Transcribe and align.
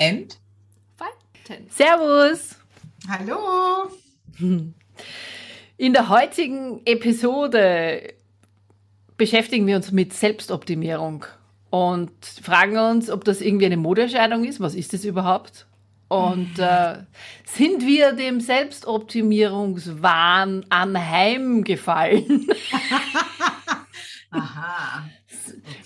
and 0.00 0.38
Falten. 0.96 1.68
Servus! 1.70 2.56
Hallo! 3.08 3.90
In 5.76 5.92
der 5.92 6.08
heutigen 6.08 6.80
Episode 6.84 8.14
beschäftigen 9.16 9.66
wir 9.66 9.74
uns 9.76 9.90
mit 9.92 10.12
Selbstoptimierung 10.12 11.24
und 11.70 12.12
fragen 12.42 12.76
uns, 12.78 13.10
ob 13.10 13.24
das 13.24 13.40
irgendwie 13.40 13.66
eine 13.66 13.76
Modeerscheinung 13.76 14.44
ist. 14.44 14.58
Was 14.60 14.74
ist 14.74 14.92
das 14.92 15.04
überhaupt? 15.04 15.66
Und 16.08 16.58
äh, 16.62 16.96
sind 17.44 17.86
wir 17.86 18.12
dem 18.12 18.40
Selbstoptimierungswahn 18.40 20.66
anheimgefallen? 20.68 22.48
Aha. 24.30 25.06
Okay. 25.06 25.14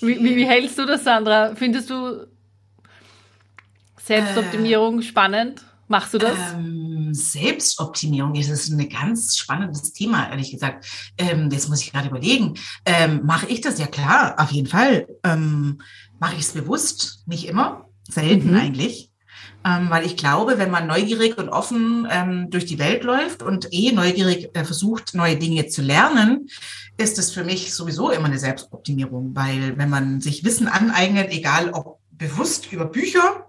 Wie, 0.01 0.24
wie, 0.24 0.37
wie, 0.37 0.47
hältst 0.47 0.79
du 0.79 0.85
das, 0.85 1.05
Sandra? 1.05 1.55
Findest 1.55 1.91
du 1.91 2.27
Selbstoptimierung 4.12 5.01
äh, 5.01 5.02
spannend? 5.02 5.65
Machst 5.89 6.15
du 6.15 6.18
das? 6.18 6.38
Ähm, 6.55 7.13
Selbstoptimierung 7.13 8.35
ist 8.35 8.71
ein 8.71 8.88
ganz 8.88 9.37
spannendes 9.37 9.93
Thema, 9.93 10.30
ehrlich 10.30 10.51
gesagt. 10.51 10.87
Ähm, 11.18 11.51
das 11.51 11.68
muss 11.68 11.82
ich 11.82 11.93
gerade 11.93 12.09
überlegen. 12.09 12.55
Ähm, 12.87 13.21
Mache 13.24 13.46
ich 13.46 13.60
das? 13.60 13.79
Ja 13.79 13.87
klar, 13.87 14.35
auf 14.38 14.51
jeden 14.52 14.68
Fall. 14.68 15.07
Ähm, 15.24 15.80
Mache 16.18 16.35
ich 16.35 16.43
es 16.43 16.52
bewusst? 16.52 17.24
Nicht 17.27 17.46
immer. 17.46 17.87
Selten 18.09 18.52
mhm. 18.52 18.59
eigentlich. 18.59 19.10
Ähm, 19.65 19.90
weil 19.90 20.05
ich 20.05 20.16
glaube, 20.16 20.59
wenn 20.59 20.71
man 20.71 20.87
neugierig 20.87 21.38
und 21.38 21.49
offen 21.49 22.09
ähm, 22.10 22.51
durch 22.51 22.66
die 22.66 22.79
Welt 22.79 23.05
läuft 23.05 23.43
und 23.43 23.68
eh 23.71 23.93
neugierig 23.93 24.51
äh, 24.55 24.65
versucht, 24.65 25.15
neue 25.15 25.37
Dinge 25.37 25.68
zu 25.68 25.83
lernen, 25.83 26.49
ist 26.96 27.18
es 27.18 27.30
für 27.30 27.45
mich 27.45 27.73
sowieso 27.73 28.10
immer 28.10 28.27
eine 28.27 28.38
Selbstoptimierung, 28.38 29.35
weil 29.35 29.79
wenn 29.79 29.88
man 29.88 30.21
sich 30.21 30.45
Wissen 30.45 30.68
aneignet, 30.68 31.30
egal 31.30 31.71
ob 31.71 32.02
bewusst 32.18 32.73
über 32.73 32.85
Bücher, 32.85 33.45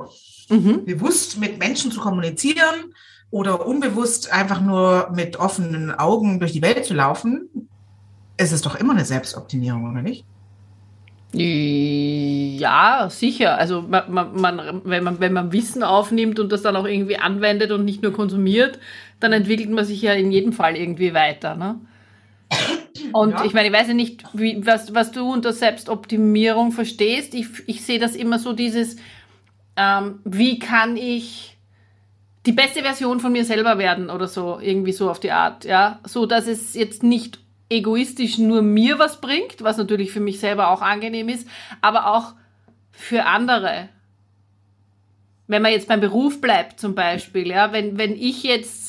mhm. 0.50 0.86
bewusst 0.86 1.40
mit 1.40 1.60
Menschen 1.60 1.92
zu 1.92 2.00
kommunizieren 2.00 2.94
oder 3.32 3.66
unbewusst 3.66 4.32
einfach 4.32 4.62
nur 4.62 5.12
mit 5.14 5.38
offenen 5.38 5.92
Augen 5.92 6.40
durch 6.40 6.54
die 6.54 6.62
Welt 6.62 6.86
zu 6.86 6.94
laufen, 6.94 7.50
ist 8.38 8.52
es 8.52 8.62
doch 8.62 8.76
immer 8.76 8.94
eine 8.94 9.06
Selbstoptimierung, 9.06 9.92
oder 9.92 10.02
nicht? 10.02 10.26
Ja, 11.36 13.08
sicher. 13.10 13.58
Also 13.58 13.82
man, 13.82 14.36
man, 14.36 14.82
wenn, 14.86 15.04
man, 15.04 15.20
wenn 15.20 15.34
man 15.34 15.52
Wissen 15.52 15.82
aufnimmt 15.82 16.40
und 16.40 16.52
das 16.52 16.62
dann 16.62 16.76
auch 16.76 16.86
irgendwie 16.86 17.18
anwendet 17.18 17.72
und 17.72 17.86
nicht 17.86 18.04
nur 18.04 18.14
konsumiert, 18.14 18.78
dann 19.20 19.34
entwickelt 19.34 19.72
man 19.72 19.84
sich 19.84 20.02
ja 20.02 20.14
in 20.14 20.32
jedem 20.32 20.54
Fall 20.54 20.76
irgendwie 20.76 21.16
weiter. 21.16 21.56
Ne? 21.56 21.80
Und 23.12 23.32
ja. 23.32 23.46
ich 23.46 23.54
meine, 23.54 23.68
ich 23.68 23.74
weiß 23.74 23.90
ja 23.90 23.94
nicht, 23.94 24.24
wie, 24.34 24.66
was, 24.66 24.94
was 24.94 25.12
du 25.12 25.32
unter 25.32 25.54
Selbstoptimierung 25.54 26.72
verstehst. 26.72 27.34
Ich, 27.34 27.48
ich 27.68 27.86
sehe 27.86 28.00
das 28.00 28.16
immer 28.16 28.40
so 28.40 28.54
dieses, 28.54 28.96
ähm, 29.76 30.20
wie 30.24 30.60
kann 30.60 30.98
ich 30.98 31.58
die 32.46 32.52
beste 32.52 32.82
Version 32.82 33.20
von 33.20 33.32
mir 33.32 33.46
selber 33.46 33.78
werden 33.78 34.10
oder 34.10 34.28
so, 34.28 34.60
irgendwie 34.60 34.92
so 34.92 35.10
auf 35.10 35.20
die 35.20 35.32
Art, 35.32 35.66
ja, 35.66 36.00
so 36.06 36.26
dass 36.26 36.48
es 36.48 36.74
jetzt 36.74 37.04
nicht 37.04 37.40
egoistisch 37.70 38.38
nur 38.38 38.62
mir 38.62 39.00
was 39.00 39.22
bringt, 39.22 39.64
was 39.64 39.78
natürlich 39.78 40.12
für 40.12 40.20
mich 40.20 40.40
selber 40.40 40.68
auch 40.68 40.82
angenehm 40.82 41.30
ist, 41.30 41.48
aber 41.82 42.08
auch 42.08 42.34
für 42.92 43.26
andere. 43.26 43.90
Wenn 45.48 45.62
man 45.62 45.72
jetzt 45.72 45.88
beim 45.88 46.02
Beruf 46.02 46.42
bleibt 46.42 46.80
zum 46.80 46.96
Beispiel, 46.96 47.48
ja, 47.48 47.72
wenn, 47.72 47.98
wenn 47.98 48.16
ich 48.16 48.44
jetzt 48.44 48.83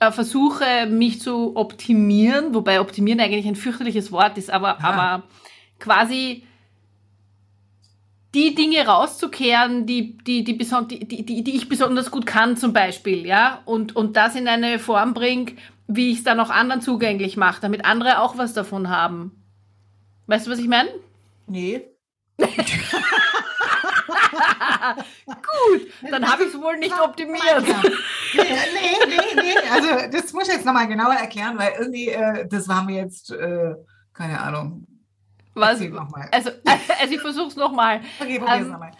äh, 0.00 0.12
versuche, 0.12 0.86
mich 0.86 1.20
zu 1.20 1.56
optimieren, 1.56 2.54
wobei 2.54 2.80
optimieren 2.80 3.20
eigentlich 3.20 3.46
ein 3.46 3.56
fürchterliches 3.56 4.12
Wort 4.12 4.38
ist, 4.38 4.50
aber, 4.50 4.82
aber 4.82 5.24
quasi 5.78 6.44
die 8.34 8.54
Dinge 8.54 8.86
rauszukehren, 8.86 9.86
die, 9.86 10.18
die, 10.18 10.44
die, 10.44 10.58
die, 10.58 11.24
die, 11.24 11.42
die 11.42 11.56
ich 11.56 11.68
besonders 11.68 12.10
gut 12.10 12.26
kann, 12.26 12.56
zum 12.56 12.74
Beispiel, 12.74 13.26
ja, 13.26 13.62
und, 13.64 13.96
und 13.96 14.16
das 14.16 14.34
in 14.34 14.46
eine 14.46 14.78
Form 14.78 15.14
bringe, 15.14 15.52
wie 15.86 16.10
ich 16.10 16.18
es 16.18 16.24
dann 16.24 16.40
auch 16.40 16.50
anderen 16.50 16.82
zugänglich 16.82 17.36
mache, 17.36 17.62
damit 17.62 17.86
andere 17.86 18.20
auch 18.20 18.36
was 18.36 18.52
davon 18.52 18.90
haben. 18.90 19.42
Weißt 20.26 20.46
du, 20.46 20.50
was 20.50 20.58
ich 20.58 20.68
meine? 20.68 20.90
Nee. 21.46 21.82
Gut, 25.26 25.88
dann 26.10 26.30
habe 26.30 26.44
ich 26.44 26.54
es 26.54 26.60
wohl 26.60 26.76
nicht 26.76 26.98
optimiert. 27.00 27.64
Nee, 28.36 29.06
nee, 29.08 29.42
nee. 29.42 29.54
Also 29.70 29.88
das 30.10 30.32
muss 30.32 30.48
ich 30.48 30.54
jetzt 30.54 30.66
nochmal 30.66 30.88
genauer 30.88 31.14
erklären, 31.14 31.58
weil 31.58 31.72
irgendwie, 31.78 32.08
äh, 32.08 32.46
das 32.48 32.68
war 32.68 32.84
mir 32.84 33.02
jetzt, 33.02 33.30
äh, 33.30 33.74
keine 34.12 34.40
Ahnung, 34.40 34.86
was? 35.56 35.80
Also, 36.32 36.50
also 37.00 37.14
ich 37.14 37.20
versuche 37.20 37.48
es 37.48 37.56
nochmal. 37.56 38.02
Okay, 38.20 38.38
probier 38.38 38.54
es 38.54 38.60
ähm, 38.60 38.70
nochmal. 38.70 38.92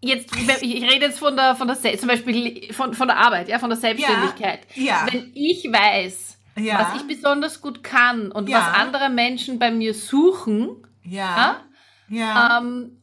Jetzt, 0.00 0.34
ich 0.62 0.82
rede 0.84 1.06
jetzt 1.06 1.18
von 1.18 1.34
der, 1.34 1.56
von 1.56 1.66
der, 1.66 1.76
zum 1.98 2.08
Beispiel 2.08 2.72
von, 2.72 2.94
von 2.94 3.08
der 3.08 3.16
Arbeit, 3.16 3.48
ja, 3.48 3.58
von 3.58 3.68
der 3.68 3.76
Selbstständigkeit. 3.76 4.60
Ja, 4.74 4.84
ja. 4.84 5.06
Wenn 5.10 5.32
ich 5.34 5.64
weiß, 5.64 6.38
ja. 6.56 6.78
was 6.78 7.00
ich 7.00 7.08
besonders 7.08 7.60
gut 7.60 7.82
kann 7.82 8.30
und 8.30 8.48
was 8.48 8.62
andere 8.74 9.10
Menschen 9.10 9.58
bei 9.58 9.72
mir 9.72 9.94
suchen, 9.94 10.86
ja, 11.02 11.62
ja. 12.08 12.58
Ähm, 12.58 13.00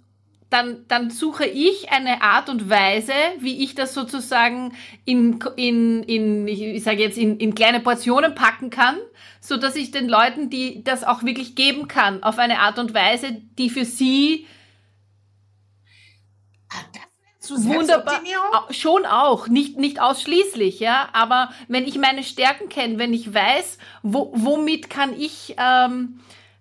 dann, 0.49 0.85
dann 0.87 1.09
suche 1.09 1.45
ich 1.45 1.91
eine 1.91 2.21
Art 2.21 2.49
und 2.49 2.69
Weise, 2.69 3.13
wie 3.39 3.63
ich 3.63 3.75
das 3.75 3.93
sozusagen 3.93 4.73
in, 5.03 5.39
in, 5.55 6.03
in 6.03 6.47
ich, 6.47 6.83
sage 6.83 7.01
jetzt, 7.01 7.17
in, 7.17 7.39
in 7.39 7.55
kleine 7.55 7.79
Portionen 7.79 8.35
packen 8.35 8.69
kann, 8.69 8.97
so 9.41 9.57
dass 9.57 9.75
ich 9.75 9.91
den 9.91 10.07
Leuten, 10.07 10.49
die 10.49 10.83
das 10.83 11.03
auch 11.03 11.23
wirklich 11.23 11.55
geben 11.55 11.87
kann, 11.87 12.23
auf 12.23 12.37
eine 12.37 12.59
Art 12.59 12.79
und 12.79 12.93
Weise, 12.93 13.41
die 13.57 13.69
für 13.69 13.85
sie 13.85 14.45
ah, 16.69 16.83
wunderbar 17.49 18.21
schon 18.69 19.05
auch. 19.05 19.47
Nicht 19.47 19.77
nicht 19.77 19.99
ausschließlich 19.99 20.79
ja. 20.79 21.09
Aber 21.13 21.49
wenn 21.67 21.85
ich 21.85 21.97
meine 21.97 22.23
Stärken 22.23 22.69
kenne 22.69 22.97
wenn 22.97 23.13
ich 23.13 23.33
weiß 23.33 23.77
wo, 24.01 24.31
womit 24.35 24.89
kann 24.89 25.13
ich 25.19 25.55
ähm, 25.57 26.19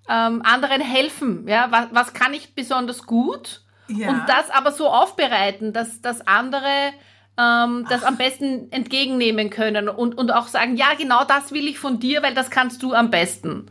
ähm, 0.08 0.42
anderen 0.42 0.82
helfen 0.82 1.48
ja. 1.48 1.70
Was, 1.70 1.86
was 1.92 2.14
kann 2.14 2.34
ich 2.34 2.54
besonders 2.54 3.06
gut 3.06 3.63
ja. 3.88 4.08
Und 4.08 4.22
das 4.28 4.50
aber 4.50 4.72
so 4.72 4.88
aufbereiten, 4.88 5.72
dass, 5.72 6.00
dass 6.00 6.26
andere 6.26 6.92
ähm, 7.36 7.84
das 7.88 8.04
am 8.04 8.16
besten 8.16 8.70
entgegennehmen 8.72 9.50
können 9.50 9.88
und, 9.88 10.16
und 10.16 10.30
auch 10.30 10.46
sagen, 10.48 10.76
ja, 10.76 10.94
genau 10.96 11.24
das 11.24 11.52
will 11.52 11.68
ich 11.68 11.78
von 11.78 12.00
dir, 12.00 12.22
weil 12.22 12.32
das 12.34 12.48
kannst 12.50 12.82
du 12.82 12.94
am 12.94 13.10
besten. 13.10 13.70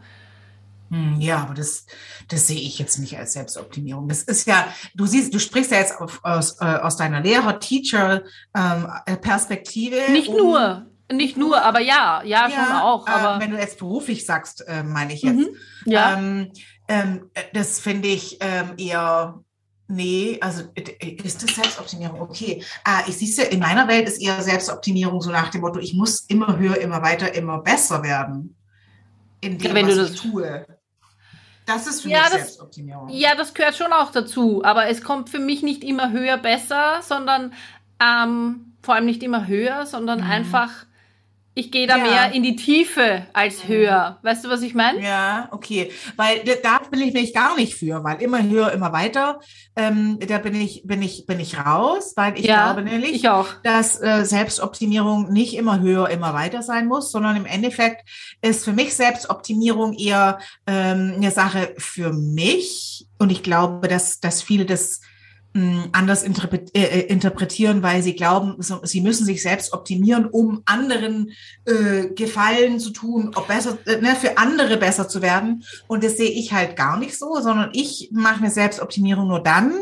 Hm, 0.90 1.19
ja, 1.19 1.38
aber 1.38 1.56
das, 1.56 1.85
das 2.28 2.47
sehe 2.47 2.59
ich 2.59 2.78
jetzt 2.78 3.00
nicht 3.00 3.18
als 3.18 3.31
Selbstoptimierung. 3.34 4.09
Das 4.09 4.24
ist 4.24 4.47
ja, 4.47 4.68
du 4.94 5.06
siehst, 5.06 5.34
du 5.34 5.40
sprichst 5.40 5.72
ja 5.72 5.79
jetzt 5.79 5.97
auf, 6.00 6.19
aus, 6.24 6.62
äh, 6.62 6.66
aus 6.66 6.97
deiner 6.97 7.22
Lehrer-Teacher-Perspektive. 7.22 9.95
Ähm, 9.95 10.13
nicht 10.13 10.28
um, 10.28 10.38
nur, 10.38 10.85
nicht 11.12 11.38
nur, 11.38 11.63
aber 11.63 11.80
ja, 11.80 12.22
ja, 12.24 12.47
ja 12.47 12.50
schon 12.50 12.75
auch. 12.75 13.07
Aber 13.07 13.38
äh, 13.38 13.40
wenn 13.40 13.51
du 13.51 13.57
jetzt 13.57 13.80
beruflich 13.80 14.25
sagst, 14.25 14.68
äh, 14.68 14.84
meine 14.84 15.13
ich 15.13 15.22
jetzt. 15.24 15.38
Mhm, 15.38 15.56
ja. 15.85 16.18
Ähm, 16.18 16.51
ähm, 16.88 17.31
das 17.53 17.80
finde 17.80 18.09
ich 18.09 18.38
ähm, 18.41 18.74
eher 18.78 19.41
Nee, 19.93 20.39
also 20.41 20.63
ist 20.75 21.43
das 21.43 21.55
Selbstoptimierung? 21.55 22.21
Okay. 22.21 22.63
Ah, 22.83 23.03
ich 23.07 23.15
siehst 23.18 23.38
ja, 23.38 23.45
in 23.45 23.59
meiner 23.59 23.88
Welt 23.88 24.07
ist 24.07 24.19
eher 24.19 24.41
Selbstoptimierung 24.41 25.21
so 25.21 25.29
nach 25.29 25.50
dem 25.50 25.62
Motto, 25.62 25.79
ich 25.79 25.94
muss 25.94 26.21
immer 26.21 26.57
höher, 26.57 26.79
immer 26.79 27.03
weiter, 27.03 27.33
immer 27.35 27.59
besser 27.59 28.01
werden. 28.01 28.56
In 29.41 29.59
dem, 29.59 29.75
ja, 29.75 29.88
was 29.88 29.95
das 29.95 30.12
ich 30.12 30.21
tue. 30.21 30.65
Das 31.68 31.85
ist 31.85 32.01
für 32.01 32.09
ja, 32.09 32.21
mich 32.21 32.29
das, 32.29 32.41
Selbstoptimierung. 32.41 33.09
Ja, 33.09 33.35
das 33.35 33.53
gehört 33.53 33.75
schon 33.75 33.94
auch 33.94 34.12
dazu. 34.12 34.63
Aber 34.63 34.88
es 34.88 35.03
kommt 35.03 35.29
für 35.29 35.39
mich 35.39 35.62
nicht 35.62 35.83
immer 35.83 36.12
höher, 36.12 36.38
besser, 36.38 37.01
sondern 37.03 37.53
ähm, 38.01 38.73
vor 38.81 38.95
allem 38.95 39.06
nicht 39.06 39.21
immer 39.21 39.45
höher, 39.45 39.85
sondern 39.85 40.21
mhm. 40.21 40.31
einfach 40.31 40.71
ich 41.55 41.71
gehe 41.71 41.85
da 41.85 41.97
ja. 41.97 42.03
mehr 42.03 42.31
in 42.33 42.41
die 42.41 42.55
Tiefe 42.55 43.27
als 43.31 43.67
höher. 43.67 44.17
Weißt 44.23 44.44
du, 44.44 44.50
was 44.50 44.63
ich 44.63 44.73
meine? 44.73 45.01
Ja, 45.01 45.50
okay. 45.51 45.91
Weil 46.15 46.44
da 46.63 46.79
bin 46.89 47.00
ich 47.01 47.13
mich 47.13 47.33
gar 47.33 47.55
nicht 47.55 47.75
für, 47.75 48.03
weil 48.03 48.21
immer 48.23 48.41
höher, 48.41 48.71
immer 48.71 48.91
weiter. 48.91 49.39
Ähm, 49.75 50.17
da 50.27 50.39
bin 50.39 50.55
ich, 50.55 50.81
bin 50.85 51.03
ich, 51.03 51.27
bin 51.27 51.39
ich 51.39 51.59
raus, 51.59 52.13
weil 52.15 52.39
ich 52.39 52.45
ja, 52.45 52.73
glaube 52.73 52.89
nämlich, 52.89 53.13
ich 53.13 53.29
auch. 53.29 53.47
dass 53.63 54.01
äh, 54.01 54.25
Selbstoptimierung 54.25 55.31
nicht 55.31 55.55
immer 55.55 55.79
höher, 55.79 56.09
immer 56.09 56.33
weiter 56.33 56.63
sein 56.63 56.88
muss, 56.88 57.11
sondern 57.11 57.35
im 57.35 57.45
Endeffekt 57.45 58.07
ist 58.41 58.65
für 58.65 58.73
mich 58.73 58.95
Selbstoptimierung 58.95 59.94
eher 59.94 60.39
ähm, 60.65 61.13
eine 61.17 61.29
Sache 61.29 61.75
für 61.77 62.13
mich. 62.13 63.07
Und 63.19 63.31
ich 63.31 63.44
glaube, 63.44 63.88
dass, 63.88 64.19
dass 64.19 64.41
viele 64.41 64.65
das 64.65 65.01
anders 65.91 66.23
interpret 66.23 66.75
äh, 66.75 67.01
interpretieren, 67.01 67.83
weil 67.83 68.01
sie 68.01 68.15
glauben, 68.15 68.55
sie 68.59 69.01
müssen 69.01 69.25
sich 69.25 69.44
selbst 69.44 69.71
optimieren, 69.71 70.25
um 70.25 70.63
anderen 70.65 71.31
äh, 71.65 72.07
Gefallen 72.07 72.79
zu 72.79 72.89
tun, 72.89 73.31
ob 73.35 73.47
besser, 73.47 73.77
äh, 73.85 74.01
ne, 74.01 74.15
für 74.15 74.39
andere 74.39 74.77
besser 74.77 75.07
zu 75.07 75.21
werden. 75.21 75.63
Und 75.88 76.03
das 76.03 76.17
sehe 76.17 76.31
ich 76.31 76.53
halt 76.53 76.75
gar 76.75 76.97
nicht 76.97 77.17
so, 77.17 77.39
sondern 77.39 77.69
ich 77.73 78.09
mache 78.11 78.39
eine 78.39 78.50
Selbstoptimierung 78.50 79.27
nur 79.27 79.41
dann, 79.41 79.73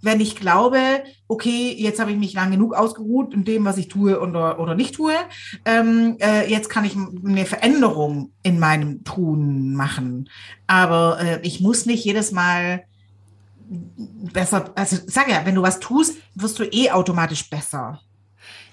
wenn 0.00 0.20
ich 0.20 0.36
glaube, 0.36 0.78
okay, 1.28 1.74
jetzt 1.76 2.00
habe 2.00 2.12
ich 2.12 2.16
mich 2.16 2.32
lang 2.32 2.50
genug 2.50 2.74
ausgeruht 2.74 3.34
in 3.34 3.44
dem, 3.44 3.66
was 3.66 3.76
ich 3.76 3.88
tue 3.88 4.20
oder, 4.20 4.58
oder 4.58 4.74
nicht 4.74 4.94
tue. 4.94 5.12
Ähm, 5.66 6.16
äh, 6.20 6.50
jetzt 6.50 6.70
kann 6.70 6.86
ich 6.86 6.96
eine 6.96 7.44
Veränderung 7.44 8.32
in 8.42 8.58
meinem 8.58 9.04
Tun 9.04 9.74
machen. 9.74 10.30
Aber 10.66 11.20
äh, 11.20 11.40
ich 11.42 11.60
muss 11.60 11.84
nicht 11.84 12.04
jedes 12.04 12.32
Mal 12.32 12.84
besser, 13.70 14.72
also 14.74 14.96
sag 15.06 15.28
ja, 15.28 15.42
wenn 15.44 15.54
du 15.54 15.62
was 15.62 15.80
tust, 15.80 16.16
wirst 16.34 16.58
du 16.58 16.64
eh 16.64 16.90
automatisch 16.90 17.48
besser. 17.48 18.00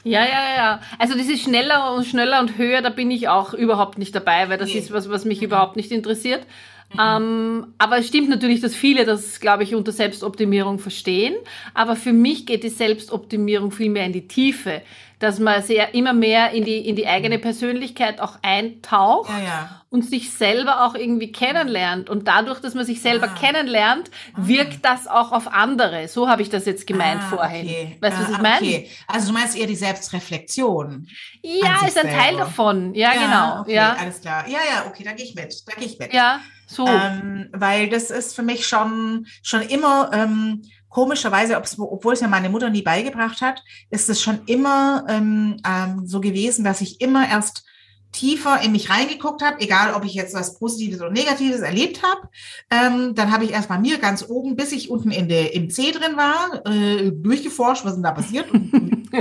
Ja, 0.04 0.24
ja, 0.26 0.56
ja. 0.56 0.82
Also 1.00 1.16
das 1.16 1.28
ist 1.28 1.44
schneller 1.44 1.94
und 1.94 2.06
schneller 2.06 2.40
und 2.40 2.58
höher, 2.58 2.82
da 2.82 2.90
bin 2.90 3.12
ich 3.12 3.28
auch 3.28 3.54
überhaupt 3.54 3.98
nicht 3.98 4.16
dabei, 4.16 4.50
weil 4.50 4.58
das 4.58 4.70
nee. 4.70 4.80
ist 4.80 4.92
was, 4.92 5.10
was 5.10 5.26
mich 5.26 5.40
mhm. 5.40 5.48
überhaupt 5.48 5.76
nicht 5.76 5.92
interessiert. 5.92 6.46
Mhm. 6.94 7.00
Ähm, 7.00 7.68
aber 7.78 7.98
es 7.98 8.08
stimmt 8.08 8.30
natürlich, 8.30 8.62
dass 8.62 8.74
viele 8.74 9.06
das, 9.06 9.40
glaube 9.40 9.64
ich, 9.64 9.76
unter 9.76 9.92
Selbstoptimierung 9.92 10.80
verstehen. 10.80 11.36
Aber 11.74 11.96
für 11.96 12.14
mich 12.14 12.46
geht 12.46 12.64
die 12.64 12.70
Selbstoptimierung 12.70 13.72
viel 13.72 13.90
mehr 13.90 14.06
in 14.06 14.14
die 14.14 14.28
Tiefe 14.28 14.82
dass 15.20 15.40
man 15.40 15.64
sehr 15.64 15.94
immer 15.94 16.14
mehr 16.14 16.52
in 16.52 16.64
die, 16.64 16.88
in 16.88 16.96
die 16.96 17.08
eigene 17.08 17.40
Persönlichkeit 17.40 18.20
auch 18.20 18.38
eintaucht 18.44 19.30
ja, 19.30 19.40
ja. 19.44 19.82
und 19.90 20.06
sich 20.06 20.32
selber 20.32 20.86
auch 20.86 20.94
irgendwie 20.94 21.32
kennenlernt. 21.32 22.10
Und 22.10 22.28
dadurch, 22.28 22.60
dass 22.60 22.76
man 22.76 22.86
sich 22.86 23.02
selber 23.02 23.30
ah. 23.30 23.40
kennenlernt, 23.40 24.12
ah. 24.34 24.38
wirkt 24.38 24.86
das 24.86 25.08
auch 25.08 25.32
auf 25.32 25.52
andere. 25.52 26.08
So 26.08 26.30
habe 26.30 26.44
ich 26.44 26.50
das 26.50 26.66
jetzt 26.66 26.86
gemeint 26.86 27.22
ah, 27.24 27.30
vorhin. 27.30 27.66
Okay. 27.66 27.98
Weißt 28.00 28.18
du, 28.18 28.22
was 28.24 28.30
ich 28.30 28.38
ah, 28.38 28.42
meine? 28.42 28.68
Okay. 28.68 28.90
Also 29.08 29.28
du 29.28 29.34
meinst 29.34 29.58
eher 29.58 29.68
die 29.68 29.76
Selbstreflexion. 29.76 31.08
Ja, 31.42 31.88
ist 31.88 31.98
ein 31.98 32.08
selber. 32.08 32.10
Teil 32.10 32.38
davon. 32.38 32.94
Ja, 32.94 33.14
ja 33.14 33.22
genau. 33.22 33.62
Okay, 33.62 33.74
ja, 33.74 33.96
alles 34.00 34.22
klar. 34.22 34.48
Ja, 34.48 34.60
ja, 34.72 34.86
okay, 34.88 35.04
da 35.04 35.14
gehe 35.14 35.26
ich 35.26 35.34
mit. 35.34 35.68
Da 35.68 35.74
gehe 35.74 35.88
ich 35.88 35.98
mit. 35.98 36.14
Ja, 36.14 36.42
so. 36.68 36.86
Ähm, 36.86 37.50
weil 37.54 37.90
das 37.90 38.12
ist 38.12 38.36
für 38.36 38.44
mich 38.44 38.68
schon, 38.68 39.26
schon 39.42 39.62
immer, 39.62 40.12
ähm, 40.14 40.64
komischerweise, 40.90 41.62
obwohl 41.78 42.14
es 42.14 42.22
ja 42.22 42.28
meine 42.28 42.50
Mutter 42.50 42.70
nie 42.70 42.82
beigebracht 42.82 43.42
hat, 43.42 43.64
ist 43.90 44.10
es 44.10 44.22
schon 44.22 44.40
immer 44.46 45.06
ähm, 45.08 45.58
ähm, 45.68 46.08
so 46.08 46.22
gewesen, 46.22 46.64
dass 46.64 46.82
ich 46.82 47.02
immer 47.02 47.28
erst 47.28 47.66
tiefer 48.12 48.62
in 48.62 48.72
mich 48.72 48.90
reingeguckt 48.90 49.44
habe, 49.44 49.60
egal 49.60 49.94
ob 49.94 50.06
ich 50.06 50.14
jetzt 50.14 50.34
was 50.34 50.58
Positives 50.58 51.02
oder 51.02 51.12
Negatives 51.12 51.62
erlebt 51.62 52.02
habe. 52.04 52.30
Ähm, 52.72 53.16
dann 53.16 53.32
habe 53.32 53.44
ich 53.44 53.52
erst 53.52 53.70
bei 53.70 53.78
mir 53.78 54.00
ganz 54.00 54.26
oben, 54.28 54.56
bis 54.56 54.72
ich 54.72 54.90
unten 54.90 55.12
in 55.12 55.28
der, 55.28 55.54
im 55.54 55.70
C 55.70 55.92
drin 55.92 56.18
war, 56.18 56.66
äh, 56.66 57.12
durchgeforscht, 57.12 57.86
was 57.86 57.94
denn 57.94 58.04
da 58.04 58.12
passiert. 58.12 58.52
und, 58.52 59.12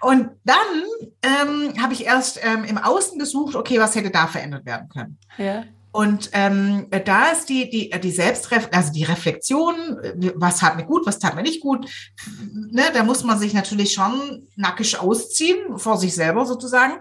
und 0.00 0.28
dann 0.44 0.56
ähm, 1.22 1.82
habe 1.82 1.94
ich 1.94 2.04
erst 2.04 2.40
ähm, 2.42 2.64
im 2.64 2.78
Außen 2.78 3.18
gesucht, 3.18 3.56
okay, 3.56 3.80
was 3.80 3.94
hätte 3.94 4.10
da 4.10 4.26
verändert 4.26 4.66
werden 4.66 4.88
können. 4.88 5.18
Ja. 5.38 5.64
Und 5.96 6.28
ähm, 6.34 6.88
da 7.06 7.28
ist 7.30 7.48
die, 7.48 7.70
die, 7.70 7.88
die 7.88 8.10
Selbstref 8.10 8.68
also 8.70 8.92
die 8.92 9.04
Reflexion, 9.04 9.74
was 10.34 10.58
tat 10.58 10.76
mir 10.76 10.84
gut, 10.84 11.06
was 11.06 11.18
tat 11.18 11.34
mir 11.34 11.42
nicht 11.42 11.62
gut. 11.62 11.88
Ne, 12.52 12.82
da 12.92 13.02
muss 13.02 13.24
man 13.24 13.38
sich 13.38 13.54
natürlich 13.54 13.94
schon 13.94 14.46
nackig 14.56 14.98
ausziehen, 15.00 15.78
vor 15.78 15.96
sich 15.96 16.14
selber 16.14 16.44
sozusagen. 16.44 16.98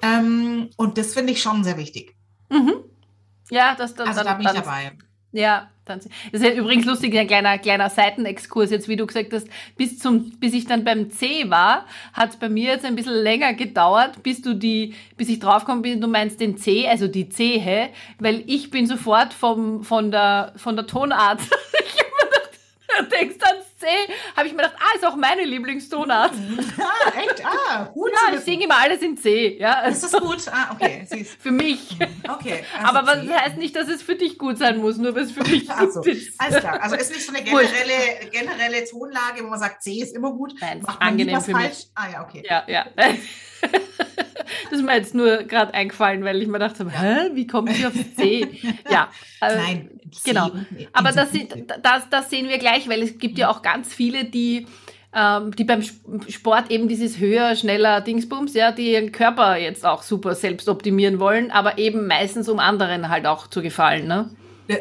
Ähm, 0.00 0.70
und 0.78 0.96
das 0.96 1.12
finde 1.12 1.34
ich 1.34 1.42
schon 1.42 1.62
sehr 1.62 1.76
wichtig. 1.76 2.16
Mhm. 2.48 2.84
Ja, 3.50 3.74
das, 3.74 3.94
das 3.94 4.08
also 4.08 4.24
da 4.24 4.32
bin 4.32 4.46
ich 4.46 4.52
dabei. 4.52 4.92
Ja, 5.32 5.68
das 5.88 6.06
ist 6.32 6.44
ja 6.44 6.52
übrigens 6.52 6.86
lustig, 6.86 7.16
ein 7.16 7.26
kleiner, 7.26 7.58
kleiner 7.58 7.90
Seitenexkurs. 7.90 8.70
Jetzt, 8.70 8.88
wie 8.88 8.96
du 8.96 9.06
gesagt 9.06 9.32
hast, 9.32 9.48
bis 9.76 9.98
zum, 9.98 10.30
bis 10.38 10.54
ich 10.54 10.66
dann 10.66 10.84
beim 10.84 11.10
C 11.10 11.48
war, 11.50 11.86
hat 12.12 12.30
es 12.30 12.36
bei 12.36 12.48
mir 12.48 12.72
jetzt 12.72 12.84
ein 12.84 12.96
bisschen 12.96 13.14
länger 13.14 13.54
gedauert, 13.54 14.22
bis 14.22 14.42
du 14.42 14.54
die, 14.54 14.94
bis 15.16 15.28
ich 15.28 15.38
draufgekommen 15.38 15.82
bin, 15.82 16.00
du 16.00 16.08
meinst 16.08 16.40
den 16.40 16.56
C, 16.58 16.86
also 16.88 17.08
die 17.08 17.28
Zehe, 17.28 17.90
weil 18.18 18.42
ich 18.46 18.70
bin 18.70 18.86
sofort 18.86 19.32
vom, 19.32 19.84
von 19.84 20.10
der, 20.10 20.52
von 20.56 20.76
der 20.76 20.86
Tonart, 20.86 21.40
ich 21.84 21.98
habe 21.98 22.10
mir 22.12 22.28
gedacht, 22.30 23.12
denkst 23.12 23.44
ans 23.44 23.67
C, 23.78 23.86
habe 24.36 24.46
ich 24.46 24.52
mir 24.52 24.62
gedacht, 24.62 24.76
ah, 24.78 24.96
ist 24.96 25.04
auch 25.06 25.16
meine 25.16 25.44
Lieblingstonart. 25.44 26.32
Ah, 26.80 27.18
echt? 27.18 27.44
Ah, 27.44 27.84
gut. 27.92 28.10
Ja, 28.12 28.34
ich 28.34 28.40
singe 28.40 28.64
immer 28.64 28.76
alles 28.78 29.02
in 29.02 29.16
C. 29.16 29.58
Ja. 29.58 29.80
Ist 29.82 30.02
das 30.02 30.12
gut? 30.12 30.42
Ah, 30.50 30.70
okay. 30.72 31.06
für 31.38 31.50
mich. 31.50 31.96
Okay. 32.28 32.64
Also 32.76 32.86
Aber 32.86 33.06
was 33.06 33.28
heißt 33.28 33.56
nicht, 33.56 33.74
dass 33.76 33.88
es 33.88 34.02
für 34.02 34.14
dich 34.14 34.38
gut 34.38 34.58
sein 34.58 34.78
muss, 34.78 34.96
nur 34.96 35.14
weil 35.14 35.24
es 35.24 35.32
für 35.32 35.42
mich 35.42 35.68
also, 35.70 36.00
gut 36.00 36.08
ist. 36.08 36.40
Alles 36.40 36.60
klar. 36.60 36.80
Also 36.82 36.96
ist 36.96 37.10
nicht 37.10 37.26
so 37.26 37.32
eine 37.32 37.42
generelle, 37.44 38.30
generelle 38.30 38.84
Tonlage, 38.84 39.42
wo 39.44 39.48
man 39.48 39.58
sagt, 39.58 39.82
C 39.82 40.00
ist 40.00 40.14
immer 40.14 40.32
gut. 40.32 40.54
Nein, 40.60 40.82
Macht 40.82 41.00
man 41.00 41.08
angenehm 41.08 41.40
für 41.40 41.52
falsch? 41.52 41.68
mich. 41.68 41.90
Ah 41.94 42.08
ja, 42.12 42.22
okay. 42.24 42.42
Ja, 42.48 42.64
ja. 42.66 42.86
Das 44.70 44.80
ist 44.80 44.84
mir 44.84 44.96
jetzt 44.96 45.14
nur 45.14 45.38
gerade 45.44 45.74
eingefallen, 45.74 46.24
weil 46.24 46.40
ich 46.42 46.48
mir 46.48 46.58
dachte, 46.58 46.88
hä, 46.90 47.30
wie 47.34 47.46
kommt 47.46 47.72
sie 47.72 47.86
auf 47.86 47.92
C? 48.16 48.46
Ja. 48.90 49.08
Äh, 49.40 49.56
Nein. 49.56 49.90
Genau. 50.24 50.50
Aber 50.92 51.12
das, 51.12 51.28
das, 51.82 52.08
das 52.10 52.30
sehen 52.30 52.48
wir 52.48 52.58
gleich, 52.58 52.88
weil 52.88 53.02
es 53.02 53.18
gibt 53.18 53.38
ja 53.38 53.50
auch 53.50 53.62
ganz 53.62 53.92
viele, 53.92 54.24
die 54.24 54.66
ähm, 55.14 55.54
die 55.56 55.64
beim 55.64 55.82
Sport 56.28 56.70
eben 56.70 56.88
dieses 56.88 57.18
höher, 57.18 57.56
schneller 57.56 58.00
Dingsbums, 58.00 58.54
ja, 58.54 58.72
die 58.72 58.92
ihren 58.92 59.12
Körper 59.12 59.56
jetzt 59.56 59.84
auch 59.86 60.02
super 60.02 60.34
selbst 60.34 60.68
optimieren 60.68 61.18
wollen, 61.18 61.50
aber 61.50 61.78
eben 61.78 62.06
meistens 62.06 62.48
um 62.48 62.58
anderen 62.58 63.08
halt 63.08 63.26
auch 63.26 63.46
zu 63.46 63.62
gefallen, 63.62 64.06
ne? 64.06 64.30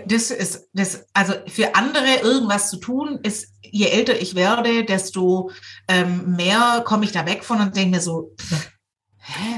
Das 0.08 0.32
ist, 0.32 0.68
das, 0.74 1.08
also 1.14 1.34
für 1.48 1.76
andere 1.76 2.18
irgendwas 2.22 2.70
zu 2.70 2.76
tun, 2.78 3.20
ist, 3.24 3.54
je 3.62 3.86
älter 3.86 4.20
ich 4.20 4.36
werde, 4.36 4.84
desto 4.84 5.50
ähm, 5.88 6.36
mehr 6.36 6.84
komme 6.86 7.06
ich 7.06 7.14
da 7.14 7.26
weg 7.26 7.46
von 7.46 7.62
und 7.62 7.78
denke 7.78 7.92
mir 7.92 8.02
so, 8.02 8.36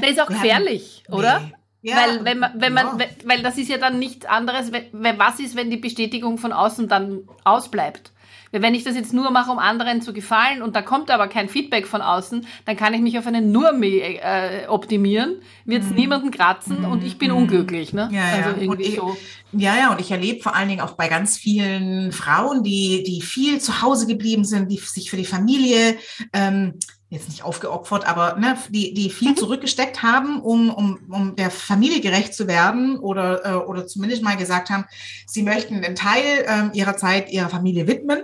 das 0.00 0.10
ist 0.10 0.20
auch 0.20 0.26
gefährlich, 0.26 1.04
nee. 1.08 1.14
oder? 1.14 1.50
Ja, 1.82 1.96
weil, 1.96 2.24
wenn 2.24 2.38
man, 2.38 2.52
wenn 2.56 2.72
man, 2.74 2.98
ja. 2.98 3.06
weil 3.24 3.42
das 3.42 3.56
ist 3.56 3.68
ja 3.68 3.78
dann 3.78 3.98
nichts 3.98 4.26
anderes, 4.26 4.70
wenn, 4.72 5.18
was 5.18 5.40
ist, 5.40 5.56
wenn 5.56 5.70
die 5.70 5.78
Bestätigung 5.78 6.36
von 6.36 6.52
außen 6.52 6.88
dann 6.88 7.20
ausbleibt? 7.44 8.12
Wenn 8.52 8.74
ich 8.74 8.82
das 8.82 8.96
jetzt 8.96 9.12
nur 9.12 9.30
mache, 9.30 9.52
um 9.52 9.60
anderen 9.60 10.02
zu 10.02 10.12
gefallen 10.12 10.60
und 10.60 10.74
da 10.74 10.82
kommt 10.82 11.10
aber 11.12 11.28
kein 11.28 11.48
Feedback 11.48 11.86
von 11.86 12.02
außen, 12.02 12.46
dann 12.64 12.76
kann 12.76 12.92
ich 12.94 13.00
mich 13.00 13.16
auf 13.16 13.26
einen 13.26 13.52
nur 13.52 13.72
äh, 13.80 14.66
optimieren, 14.66 15.36
wird 15.64 15.84
es 15.84 15.90
mhm. 15.90 15.96
niemanden 15.96 16.30
kratzen 16.32 16.84
und 16.84 17.04
ich 17.04 17.16
bin 17.16 17.30
mhm. 17.30 17.36
unglücklich. 17.38 17.92
Ne? 17.92 18.08
Ja, 18.12 18.24
also 18.24 18.50
ja. 18.50 18.56
irgendwie 18.58 18.82
ich, 18.82 18.96
so. 18.96 19.16
Ja, 19.52 19.76
ja, 19.76 19.92
und 19.92 20.00
ich 20.00 20.10
erlebe 20.10 20.42
vor 20.42 20.56
allen 20.56 20.68
Dingen 20.68 20.80
auch 20.80 20.92
bei 20.92 21.06
ganz 21.06 21.38
vielen 21.38 22.10
Frauen, 22.10 22.64
die, 22.64 23.04
die 23.04 23.22
viel 23.22 23.60
zu 23.60 23.82
Hause 23.82 24.08
geblieben 24.08 24.44
sind, 24.44 24.70
die 24.70 24.78
sich 24.78 25.10
für 25.10 25.16
die 25.16 25.24
Familie 25.24 25.96
ähm, 26.32 26.74
jetzt 27.10 27.28
nicht 27.28 27.42
aufgeopfert, 27.42 28.06
aber 28.06 28.36
ne, 28.36 28.56
die, 28.70 28.94
die 28.94 29.10
viel 29.10 29.32
mhm. 29.32 29.36
zurückgesteckt 29.36 30.02
haben, 30.02 30.40
um, 30.40 30.70
um, 30.70 30.98
um 31.10 31.36
der 31.36 31.50
Familie 31.50 32.00
gerecht 32.00 32.34
zu 32.34 32.46
werden 32.46 32.98
oder, 32.98 33.44
äh, 33.44 33.54
oder 33.54 33.86
zumindest 33.86 34.22
mal 34.22 34.36
gesagt 34.36 34.70
haben, 34.70 34.84
sie 35.26 35.42
möchten 35.42 35.74
einen 35.74 35.96
Teil 35.96 36.22
äh, 36.46 36.76
ihrer 36.78 36.96
Zeit 36.96 37.28
ihrer 37.30 37.48
Familie 37.48 37.88
widmen. 37.88 38.22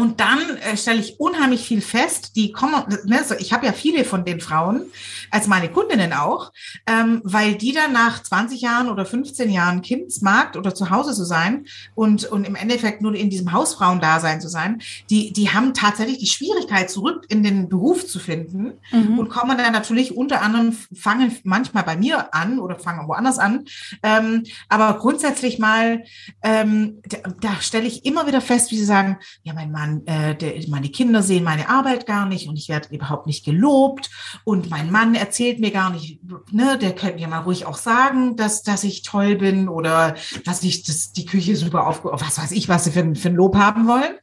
Und 0.00 0.18
dann 0.18 0.38
äh, 0.56 0.78
stelle 0.78 0.98
ich 0.98 1.20
unheimlich 1.20 1.60
viel 1.60 1.82
fest, 1.82 2.34
die 2.34 2.52
kommen, 2.52 2.82
ne, 3.04 3.22
so, 3.22 3.34
ich 3.34 3.52
habe 3.52 3.66
ja 3.66 3.74
viele 3.74 4.06
von 4.06 4.24
den 4.24 4.40
Frauen, 4.40 4.86
als 5.30 5.46
meine 5.46 5.68
Kundinnen 5.68 6.14
auch, 6.14 6.52
ähm, 6.86 7.20
weil 7.22 7.54
die 7.54 7.74
dann 7.74 7.92
nach 7.92 8.22
20 8.22 8.62
Jahren 8.62 8.88
oder 8.88 9.04
15 9.04 9.50
Jahren 9.50 9.82
Kindsmarkt 9.82 10.56
oder 10.56 10.74
zu 10.74 10.88
Hause 10.88 11.12
zu 11.12 11.26
sein 11.26 11.66
und, 11.94 12.24
und 12.24 12.46
im 12.46 12.54
Endeffekt 12.54 13.02
nur 13.02 13.14
in 13.14 13.28
diesem 13.28 13.52
Hausfrauendasein 13.52 14.40
zu 14.40 14.48
sein, 14.48 14.80
die, 15.10 15.34
die 15.34 15.50
haben 15.50 15.74
tatsächlich 15.74 16.16
die 16.16 16.26
Schwierigkeit, 16.26 16.88
zurück 16.88 17.26
in 17.28 17.42
den 17.42 17.68
Beruf 17.68 18.06
zu 18.06 18.18
finden 18.18 18.72
mhm. 18.92 19.18
und 19.18 19.28
kommen 19.28 19.58
dann 19.58 19.72
natürlich 19.74 20.16
unter 20.16 20.40
anderem, 20.40 20.72
fangen 20.94 21.36
manchmal 21.44 21.84
bei 21.84 21.96
mir 21.96 22.32
an 22.34 22.58
oder 22.58 22.78
fangen 22.78 23.06
woanders 23.06 23.38
an. 23.38 23.66
Ähm, 24.02 24.44
aber 24.70 24.98
grundsätzlich 24.98 25.58
mal, 25.58 26.04
ähm, 26.42 27.02
da, 27.06 27.18
da 27.38 27.60
stelle 27.60 27.86
ich 27.86 28.06
immer 28.06 28.26
wieder 28.26 28.40
fest, 28.40 28.70
wie 28.70 28.78
sie 28.78 28.86
sagen, 28.86 29.18
ja, 29.42 29.52
mein 29.52 29.70
Mann, 29.70 29.89
man, 29.90 30.06
äh, 30.06 30.34
der, 30.36 30.52
meine 30.68 30.88
Kinder 30.88 31.22
sehen 31.22 31.44
meine 31.44 31.68
Arbeit 31.68 32.06
gar 32.06 32.26
nicht 32.26 32.48
und 32.48 32.56
ich 32.56 32.68
werde 32.68 32.94
überhaupt 32.94 33.26
nicht 33.26 33.44
gelobt 33.44 34.10
und 34.44 34.70
mein 34.70 34.90
Mann 34.90 35.14
erzählt 35.14 35.60
mir 35.60 35.70
gar 35.70 35.90
nicht, 35.90 36.20
ne, 36.52 36.78
der 36.78 36.94
könnte 36.94 37.18
mir 37.18 37.28
mal 37.28 37.40
ruhig 37.40 37.66
auch 37.66 37.76
sagen, 37.76 38.36
dass, 38.36 38.62
dass 38.62 38.84
ich 38.84 39.02
toll 39.02 39.36
bin 39.36 39.68
oder 39.68 40.14
dass 40.44 40.62
ich 40.62 40.84
das, 40.84 41.12
die 41.12 41.26
Küche 41.26 41.56
super 41.56 41.86
aufge, 41.86 42.10
was 42.12 42.38
weiß 42.38 42.52
ich, 42.52 42.68
was 42.68 42.84
sie 42.84 42.92
für, 42.92 43.14
für 43.14 43.28
ein 43.28 43.34
Lob 43.34 43.56
haben 43.56 43.86
wollen. 43.86 44.16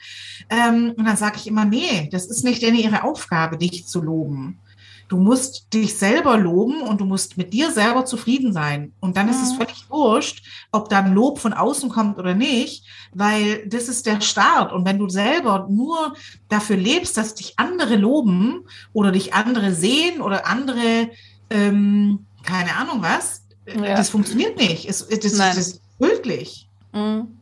Ähm, 0.50 0.94
und 0.98 1.06
dann 1.06 1.18
sage 1.18 1.38
ich 1.38 1.48
immer, 1.48 1.66
nee, 1.66 2.10
das 2.12 2.26
ist 2.26 2.44
nicht 2.44 2.62
ihre 2.62 3.04
Aufgabe, 3.04 3.58
dich 3.58 3.88
zu 3.88 4.02
loben. 4.02 4.60
Du 5.08 5.18
musst 5.18 5.74
dich 5.74 5.98
selber 5.98 6.38
loben 6.38 6.82
und 6.82 7.00
du 7.00 7.06
musst 7.06 7.38
mit 7.38 7.54
dir 7.54 7.72
selber 7.72 8.06
zufrieden 8.06 8.52
sein. 8.52 8.92
Und 9.00 9.16
dann 9.16 9.30
ist 9.30 9.42
es 9.42 9.54
mhm. 9.54 9.58
völlig 9.58 9.90
wurscht, 9.90 10.44
ob 10.72 10.90
dann 10.90 11.14
Lob 11.14 11.40
von 11.40 11.54
außen 11.54 11.90
kommt 11.90 12.18
oder 12.18 12.34
nicht, 12.34 12.84
weil 13.14 13.66
das 13.68 13.88
ist 13.88 14.06
der 14.06 14.22
Start. 14.22 14.74
Und 14.74 14.86
wenn 14.86 15.00
du 15.00 15.08
selber 15.08 15.68
nur 15.70 16.14
dafür 16.50 16.78
lebst, 16.78 17.16
dass 17.18 17.36
dich 17.36 17.54
andere 17.58 17.96
loben 17.96 18.66
oder 18.94 19.12
dich 19.12 19.34
andere 19.34 19.74
sehen 19.74 20.22
oder 20.22 20.46
andere, 20.46 21.10
ähm, 21.50 22.26
keine 22.44 22.76
Ahnung 22.76 23.02
was, 23.02 23.44
ja. 23.66 23.96
das 23.96 24.10
funktioniert 24.10 24.58
nicht. 24.58 24.90
Es, 24.90 25.08
das, 25.08 25.38
das 25.38 25.58
ist 25.58 25.82
möglich. 26.00 26.68
Mhm 26.92 27.37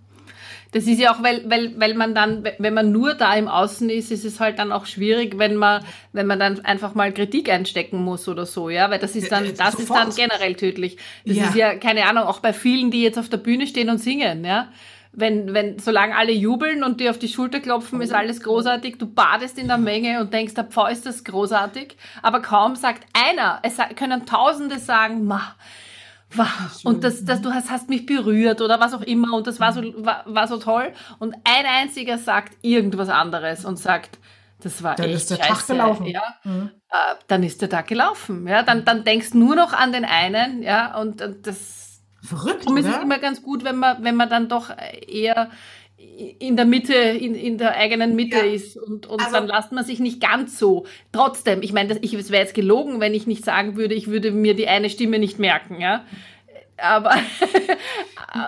Das 0.75 0.87
ist 0.87 0.99
ja 0.99 1.15
auch, 1.15 1.23
weil, 1.23 1.49
weil, 1.49 1.79
weil 1.79 1.93
man 1.93 2.13
dann, 2.13 2.43
wenn 2.57 2.73
man 2.73 2.91
nur 2.91 3.13
da 3.13 3.33
im 3.33 3.47
Außen 3.47 3.89
ist, 3.89 4.11
ist 4.11 4.25
es 4.25 4.41
halt 4.41 4.59
dann 4.59 4.73
auch 4.73 4.87
schwierig, 4.87 5.37
wenn 5.39 5.55
man, 5.55 5.85
wenn 6.11 6.27
man 6.27 6.37
dann 6.37 6.65
einfach 6.65 6.93
mal 6.95 7.13
Kritik 7.13 7.49
einstecken 7.49 8.03
muss 8.03 8.27
oder 8.27 8.45
so, 8.45 8.69
ja, 8.69 8.91
weil 8.91 8.99
das 8.99 9.15
ist 9.15 9.31
dann, 9.31 9.55
das 9.55 9.75
ist 9.75 9.89
dann 9.89 10.09
generell 10.13 10.55
tödlich. 10.55 10.97
Das 11.25 11.37
ja. 11.37 11.43
ist 11.45 11.55
ja, 11.55 11.75
keine 11.75 12.05
Ahnung, 12.07 12.25
auch 12.25 12.41
bei 12.41 12.51
vielen, 12.51 12.91
die 12.91 13.03
jetzt 13.03 13.17
auf 13.17 13.29
der 13.29 13.37
Bühne 13.37 13.67
stehen 13.67 13.89
und 13.89 13.99
singen, 13.99 14.43
ja. 14.43 14.67
Wenn, 15.13 15.53
wenn, 15.53 15.79
solange 15.79 16.13
alle 16.13 16.33
jubeln 16.33 16.83
und 16.83 16.99
dir 16.99 17.11
auf 17.11 17.19
die 17.19 17.29
Schulter 17.29 17.61
klopfen, 17.61 18.01
ist 18.01 18.11
alles 18.11 18.41
großartig. 18.41 18.97
Du 18.97 19.05
badest 19.05 19.57
in 19.57 19.69
der 19.69 19.77
Menge 19.77 20.19
und 20.19 20.33
denkst, 20.33 20.55
der 20.55 20.65
Pfau 20.65 20.87
ist 20.87 21.05
das 21.05 21.23
großartig. 21.23 21.95
Aber 22.21 22.41
kaum 22.41 22.75
sagt 22.75 23.05
einer, 23.13 23.61
es 23.63 23.77
können 23.95 24.25
Tausende 24.25 24.77
sagen, 24.77 25.23
ma, 25.23 25.55
und 26.83 27.03
das, 27.03 27.23
das, 27.23 27.41
du 27.41 27.53
hast, 27.53 27.69
hast 27.69 27.89
mich 27.89 28.05
berührt 28.05 28.61
oder 28.61 28.79
was 28.79 28.93
auch 28.93 29.01
immer 29.01 29.33
und 29.33 29.47
das 29.47 29.59
war 29.59 29.71
so, 29.73 29.81
war, 30.03 30.23
war 30.25 30.47
so 30.47 30.57
toll. 30.57 30.91
Und 31.19 31.35
ein 31.43 31.65
einziger 31.65 32.17
sagt 32.17 32.57
irgendwas 32.61 33.09
anderes 33.09 33.63
und 33.65 33.77
sagt, 33.77 34.19
das 34.61 34.83
war 34.83 34.95
dann 34.95 35.05
echt 35.05 35.15
ist 35.15 35.31
der 35.31 35.37
scheiße. 35.37 35.49
Tag 35.49 35.67
gelaufen. 35.67 36.05
Ja, 36.07 36.23
mhm. 36.43 36.71
äh, 36.89 36.95
dann 37.27 37.43
ist 37.43 37.61
der 37.61 37.69
Tag 37.69 37.87
gelaufen. 37.87 38.47
Ja, 38.47 38.63
dann, 38.63 38.85
dann 38.85 39.03
denkst 39.03 39.31
du 39.31 39.37
nur 39.37 39.55
noch 39.55 39.73
an 39.73 39.91
den 39.91 40.05
einen, 40.05 40.63
ja, 40.63 40.97
und, 40.99 41.21
und 41.21 41.47
das 41.47 41.85
Verrückt, 42.25 42.69
ist 42.69 42.85
es 42.85 42.97
immer 42.97 43.19
ganz 43.19 43.43
gut, 43.43 43.63
wenn 43.63 43.77
man, 43.77 44.03
wenn 44.03 44.15
man 44.15 44.29
dann 44.29 44.49
doch 44.49 44.71
eher 45.07 45.51
in 46.39 46.55
der 46.55 46.65
Mitte, 46.65 46.93
in, 46.93 47.35
in 47.35 47.57
der 47.57 47.75
eigenen 47.75 48.15
Mitte 48.15 48.37
ja. 48.37 48.43
ist 48.43 48.77
und, 48.77 49.07
und 49.07 49.19
also, 49.19 49.33
dann 49.33 49.47
lasst 49.47 49.71
man 49.71 49.83
sich 49.83 49.99
nicht 49.99 50.21
ganz 50.21 50.57
so. 50.57 50.85
Trotzdem, 51.11 51.61
ich 51.61 51.73
meine, 51.73 51.97
ich, 52.01 52.13
es 52.13 52.31
wäre 52.31 52.43
jetzt 52.43 52.55
gelogen, 52.55 52.99
wenn 52.99 53.13
ich 53.13 53.27
nicht 53.27 53.43
sagen 53.43 53.75
würde, 53.75 53.95
ich 53.95 54.07
würde 54.07 54.31
mir 54.31 54.55
die 54.55 54.67
eine 54.67 54.89
Stimme 54.89 55.19
nicht 55.19 55.39
merken, 55.39 55.79
ja 55.79 56.05
aber, 56.77 57.15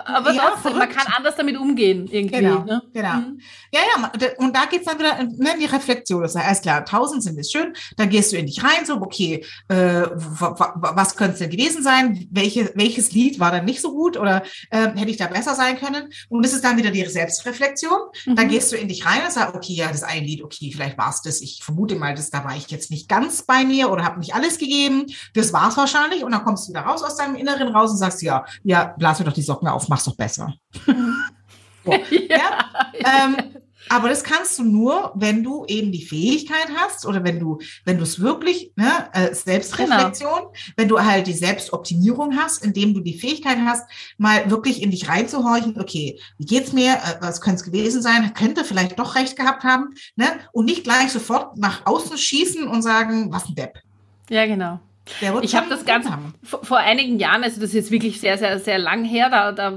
aber 0.04 0.32
ja, 0.32 0.42
trotzdem, 0.42 0.72
verrückt. 0.72 0.78
man 0.78 0.88
kann 0.90 1.12
anders 1.14 1.36
damit 1.36 1.56
umgehen 1.56 2.06
irgendwie. 2.10 2.40
Genau, 2.40 2.64
ne? 2.64 2.82
genau. 2.92 3.14
Mhm. 3.14 3.40
Ja, 3.72 3.80
ja, 3.80 4.10
und 4.38 4.54
da 4.54 4.64
geht's 4.66 4.86
dann 4.86 4.98
wieder 4.98 5.22
ne, 5.22 5.52
in 5.54 5.60
die 5.60 5.66
Reflexion. 5.66 6.22
Das 6.22 6.34
heißt, 6.34 6.46
alles 6.46 6.60
klar, 6.60 6.84
tausend 6.84 7.22
sind 7.22 7.38
es 7.38 7.50
schön, 7.50 7.74
dann 7.96 8.08
gehst 8.08 8.32
du 8.32 8.36
in 8.36 8.46
dich 8.46 8.62
rein, 8.62 8.84
so, 8.84 8.94
okay, 8.96 9.44
äh, 9.68 9.74
was 9.74 11.16
könnte 11.16 11.34
es 11.34 11.38
denn 11.38 11.50
gewesen 11.50 11.82
sein? 11.82 12.26
Welche, 12.30 12.72
welches 12.74 13.12
Lied 13.12 13.40
war 13.40 13.50
dann 13.50 13.64
nicht 13.64 13.80
so 13.80 13.92
gut 13.92 14.16
oder 14.16 14.42
äh, 14.70 14.88
hätte 14.94 15.10
ich 15.10 15.16
da 15.16 15.26
besser 15.26 15.54
sein 15.54 15.78
können? 15.78 16.10
Und 16.28 16.44
das 16.44 16.52
ist 16.52 16.64
dann 16.64 16.76
wieder 16.76 16.90
die 16.90 17.04
Selbstreflexion. 17.04 17.98
Mhm. 18.26 18.36
Dann 18.36 18.48
gehst 18.48 18.72
du 18.72 18.76
in 18.76 18.88
dich 18.88 19.06
rein 19.06 19.22
und 19.24 19.32
sagst, 19.32 19.54
okay, 19.54 19.72
ja, 19.72 19.90
das 19.90 20.02
ein 20.02 20.24
Lied, 20.24 20.42
okay, 20.42 20.70
vielleicht 20.72 20.98
war 20.98 21.10
es 21.10 21.22
das. 21.22 21.40
Ich 21.40 21.62
vermute 21.62 21.96
mal, 21.96 22.14
dass 22.14 22.30
da 22.30 22.44
war 22.44 22.56
ich 22.56 22.70
jetzt 22.70 22.90
nicht 22.90 23.08
ganz 23.08 23.42
bei 23.42 23.64
mir 23.64 23.90
oder 23.90 24.04
habe 24.04 24.18
nicht 24.18 24.34
alles 24.34 24.58
gegeben. 24.58 25.06
Das 25.34 25.52
war 25.52 25.68
es 25.68 25.76
wahrscheinlich. 25.76 26.24
Und 26.24 26.32
dann 26.32 26.44
kommst 26.44 26.68
du 26.68 26.72
wieder 26.72 26.82
raus 26.82 27.02
aus 27.02 27.16
deinem 27.16 27.36
Inneren 27.36 27.68
raus 27.68 27.90
und 27.90 27.98
sagst, 27.98 28.17
sagst, 28.18 28.22
ja, 28.22 28.44
ja, 28.64 28.94
blas 28.96 29.18
mir 29.18 29.24
doch 29.24 29.32
die 29.32 29.42
Socken 29.42 29.68
auf, 29.68 29.88
mach's 29.88 30.04
doch 30.04 30.16
besser. 30.16 30.54
so, 31.84 31.92
ja. 31.92 32.36
ja? 32.36 32.64
Ähm, 32.94 33.36
aber 33.90 34.10
das 34.10 34.22
kannst 34.22 34.58
du 34.58 34.64
nur, 34.64 35.12
wenn 35.14 35.42
du 35.42 35.64
eben 35.64 35.92
die 35.92 36.04
Fähigkeit 36.04 36.68
hast 36.76 37.06
oder 37.06 37.24
wenn 37.24 37.40
du, 37.40 37.58
wenn 37.86 37.96
du 37.96 38.02
es 38.02 38.20
wirklich, 38.20 38.72
ne, 38.76 39.08
äh, 39.14 39.32
Selbstreflexion, 39.32 40.40
genau. 40.40 40.52
wenn 40.76 40.88
du 40.88 41.02
halt 41.02 41.26
die 41.26 41.32
Selbstoptimierung 41.32 42.36
hast, 42.36 42.62
indem 42.62 42.92
du 42.92 43.00
die 43.00 43.18
Fähigkeit 43.18 43.56
hast, 43.64 43.88
mal 44.18 44.50
wirklich 44.50 44.82
in 44.82 44.90
dich 44.90 45.08
reinzuhorchen, 45.08 45.80
okay, 45.80 46.20
wie 46.36 46.44
geht's 46.44 46.74
mir, 46.74 46.96
äh, 46.96 47.16
was 47.20 47.40
könnte 47.40 47.60
es 47.60 47.64
gewesen 47.64 48.02
sein, 48.02 48.34
könnte 48.34 48.64
vielleicht 48.64 48.98
doch 48.98 49.14
recht 49.14 49.36
gehabt 49.36 49.64
haben, 49.64 49.94
ne, 50.16 50.26
und 50.52 50.66
nicht 50.66 50.84
gleich 50.84 51.10
sofort 51.10 51.56
nach 51.56 51.86
außen 51.86 52.18
schießen 52.18 52.66
und 52.68 52.82
sagen, 52.82 53.32
was 53.32 53.48
ein 53.48 53.54
Depp. 53.54 53.78
Ja, 54.28 54.44
genau 54.44 54.80
ich 55.42 55.54
habe 55.54 55.68
das 55.68 55.84
ganz 55.84 56.08
vor, 56.42 56.64
vor, 56.64 56.78
einigen 56.78 57.18
Jahren, 57.18 57.42
also 57.42 57.60
das 57.60 57.70
ist 57.70 57.74
jetzt 57.74 57.90
wirklich 57.90 58.20
sehr, 58.20 58.38
sehr, 58.38 58.58
sehr 58.58 58.78
lang 58.78 59.04
her, 59.04 59.30
da, 59.30 59.52
da, 59.52 59.74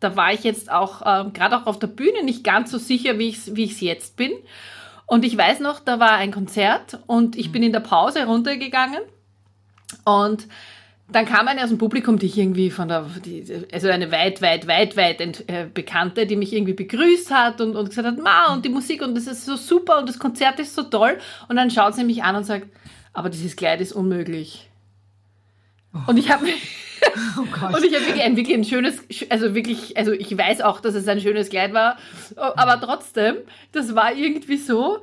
da 0.00 0.16
war 0.16 0.32
ich 0.32 0.44
jetzt 0.44 0.70
auch 0.70 1.02
äh, 1.02 1.30
gerade 1.30 1.56
auch 1.56 1.66
auf 1.66 1.78
der 1.78 1.86
Bühne 1.88 2.22
nicht 2.24 2.44
ganz 2.44 2.70
so 2.70 2.78
sicher, 2.78 3.18
wie 3.18 3.28
ich 3.28 3.36
es 3.36 3.56
wie 3.56 3.64
ich's 3.64 3.80
jetzt 3.80 4.16
bin. 4.16 4.32
Und 5.06 5.24
ich 5.24 5.36
weiß 5.36 5.60
noch, 5.60 5.80
da 5.80 6.00
war 6.00 6.12
ein 6.12 6.32
Konzert 6.32 6.98
und 7.06 7.36
ich 7.36 7.50
bin 7.50 7.62
in 7.62 7.72
der 7.72 7.80
Pause 7.80 8.26
runtergegangen 8.26 9.00
und 10.04 10.46
dann 11.10 11.24
kam 11.24 11.48
eine 11.48 11.62
aus 11.62 11.70
dem 11.70 11.78
Publikum, 11.78 12.18
die 12.18 12.26
ich 12.26 12.36
irgendwie 12.36 12.70
von 12.70 12.88
der, 12.88 13.06
die, 13.24 13.44
also 13.72 13.88
eine 13.88 14.12
weit, 14.12 14.42
weit, 14.42 14.66
weit, 14.66 14.96
weit 14.96 15.20
ent, 15.22 15.48
äh, 15.48 15.66
Bekannte, 15.72 16.26
die 16.26 16.36
mich 16.36 16.52
irgendwie 16.52 16.74
begrüßt 16.74 17.30
hat 17.30 17.62
und, 17.62 17.76
und 17.76 17.88
gesagt 17.88 18.06
hat, 18.06 18.18
Ma, 18.18 18.52
und 18.52 18.64
die 18.64 18.68
Musik 18.68 19.00
und 19.00 19.14
das 19.14 19.26
ist 19.26 19.46
so 19.46 19.56
super 19.56 19.98
und 19.98 20.08
das 20.08 20.18
Konzert 20.18 20.60
ist 20.60 20.74
so 20.74 20.82
toll. 20.82 21.18
Und 21.48 21.56
dann 21.56 21.70
schaut 21.70 21.94
sie 21.94 22.04
mich 22.04 22.22
an 22.22 22.36
und 22.36 22.44
sagt, 22.44 22.66
aber 23.18 23.30
dieses 23.30 23.56
Kleid 23.56 23.80
ist 23.80 23.92
unmöglich. 23.92 24.70
Oh. 25.92 26.10
Und 26.10 26.18
ich 26.18 26.30
habe 26.30 26.46
oh 27.36 27.40
und 27.76 27.84
ich 27.84 27.94
habe 27.94 28.06
wirklich 28.06 28.22
ein, 28.22 28.36
wirklich 28.36 28.56
ein 28.56 28.64
schönes, 28.64 29.02
also 29.28 29.56
wirklich, 29.56 29.96
also 29.96 30.12
ich 30.12 30.36
weiß 30.38 30.60
auch, 30.60 30.80
dass 30.80 30.94
es 30.94 31.08
ein 31.08 31.20
schönes 31.20 31.50
Kleid 31.50 31.72
war, 31.72 31.98
aber 32.36 32.80
trotzdem, 32.80 33.38
das 33.72 33.96
war 33.96 34.14
irgendwie 34.14 34.56
so, 34.56 34.98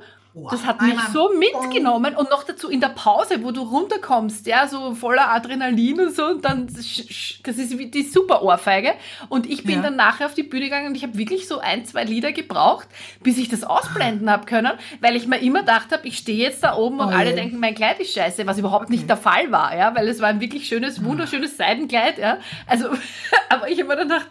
das 0.50 0.66
hat 0.66 0.82
mich 0.82 0.98
so 1.12 1.30
mitgenommen 1.30 2.14
und 2.14 2.30
noch 2.30 2.44
dazu 2.44 2.68
in 2.68 2.80
der 2.80 2.90
Pause, 2.90 3.42
wo 3.42 3.52
du 3.52 3.62
runterkommst, 3.62 4.46
ja, 4.46 4.68
so 4.68 4.94
voller 4.94 5.30
Adrenalin 5.30 5.98
und 5.98 6.14
so 6.14 6.26
und 6.26 6.44
dann, 6.44 6.66
das 6.66 6.76
ist 6.76 7.78
wie 7.78 7.86
die 7.86 8.02
super 8.02 8.42
Ohrfeige 8.42 8.92
und 9.30 9.48
ich 9.48 9.64
bin 9.64 9.76
ja. 9.76 9.82
dann 9.82 9.96
nachher 9.96 10.26
auf 10.26 10.34
die 10.34 10.42
Bühne 10.42 10.64
gegangen 10.64 10.88
und 10.88 10.94
ich 10.94 11.04
habe 11.04 11.16
wirklich 11.16 11.48
so 11.48 11.58
ein, 11.58 11.86
zwei 11.86 12.04
Lieder 12.04 12.32
gebraucht, 12.32 12.86
bis 13.22 13.38
ich 13.38 13.48
das 13.48 13.64
ausblenden 13.64 14.30
habe 14.30 14.44
können, 14.44 14.72
weil 15.00 15.16
ich 15.16 15.26
mir 15.26 15.38
immer 15.38 15.60
gedacht 15.60 15.90
habe, 15.90 16.06
ich 16.06 16.18
stehe 16.18 16.38
jetzt 16.38 16.62
da 16.62 16.76
oben 16.76 17.00
und 17.00 17.08
oh 17.08 17.16
alle 17.16 17.30
je. 17.30 17.36
denken, 17.36 17.58
mein 17.58 17.74
Kleid 17.74 17.98
ist 17.98 18.12
scheiße, 18.12 18.46
was 18.46 18.58
überhaupt 18.58 18.84
okay. 18.84 18.92
nicht 18.92 19.08
der 19.08 19.16
Fall 19.16 19.50
war, 19.50 19.74
ja, 19.74 19.94
weil 19.96 20.06
es 20.06 20.20
war 20.20 20.28
ein 20.28 20.40
wirklich 20.40 20.66
schönes, 20.66 21.02
wunderschönes 21.02 21.56
Seidenkleid, 21.56 22.18
ja, 22.18 22.38
also, 22.66 22.90
aber 23.48 23.70
ich 23.70 23.78
habe 23.78 23.88
mir 23.88 23.96
dann 23.96 24.08
gedacht, 24.08 24.28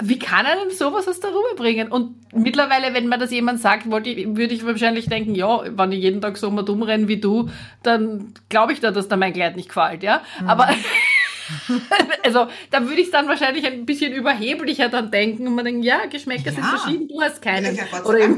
wie 0.00 0.18
kann 0.18 0.46
einem 0.46 0.70
sowas 0.70 1.08
aus 1.08 1.20
der 1.20 1.30
Ruhe 1.30 1.54
bringen? 1.56 1.90
Und 1.90 2.32
mittlerweile, 2.32 2.94
wenn 2.94 3.08
mir 3.08 3.18
das 3.18 3.30
jemand 3.30 3.60
sagt, 3.60 3.90
würde 3.90 4.10
ich 4.10 4.64
wahrscheinlich 4.64 5.08
denken, 5.08 5.34
ja, 5.34 5.60
wenn 5.76 5.92
ich 5.92 6.02
jeden 6.02 6.20
Tag 6.20 6.36
so 6.36 6.50
mal 6.50 6.62
dumm 6.62 6.82
renne 6.82 7.08
wie 7.08 7.18
du, 7.18 7.50
dann 7.82 8.34
glaube 8.48 8.72
ich 8.72 8.80
da, 8.80 8.90
dass 8.90 9.08
da 9.08 9.16
mein 9.16 9.32
Kleid 9.32 9.56
nicht 9.56 9.68
gefällt, 9.68 10.02
ja. 10.02 10.22
Mhm. 10.40 10.48
Aber 10.48 10.68
also 12.24 12.48
da 12.70 12.82
würde 12.82 13.00
ich 13.00 13.10
dann 13.10 13.28
wahrscheinlich 13.28 13.66
ein 13.66 13.86
bisschen 13.86 14.12
überheblicher 14.12 14.88
dann 14.88 15.10
denken 15.10 15.46
und 15.46 15.54
man 15.54 15.64
denkt, 15.64 15.84
ja, 15.84 16.06
Geschmäcker 16.06 16.50
ja. 16.50 16.52
sind 16.52 16.64
verschieden, 16.64 17.08
du 17.08 17.20
hast 17.20 17.42
keinen. 17.42 17.74
Ja, 17.74 17.84
Oder 18.04 18.28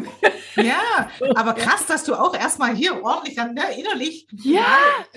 ja, 0.56 1.10
aber 1.34 1.54
krass, 1.54 1.86
dass 1.86 2.04
du 2.04 2.14
auch 2.14 2.34
erstmal 2.34 2.74
hier 2.74 3.02
ordentlich 3.02 3.36
dann 3.36 3.54
ne, 3.54 3.62
innerlich 3.76 4.26
ja. 4.32 4.62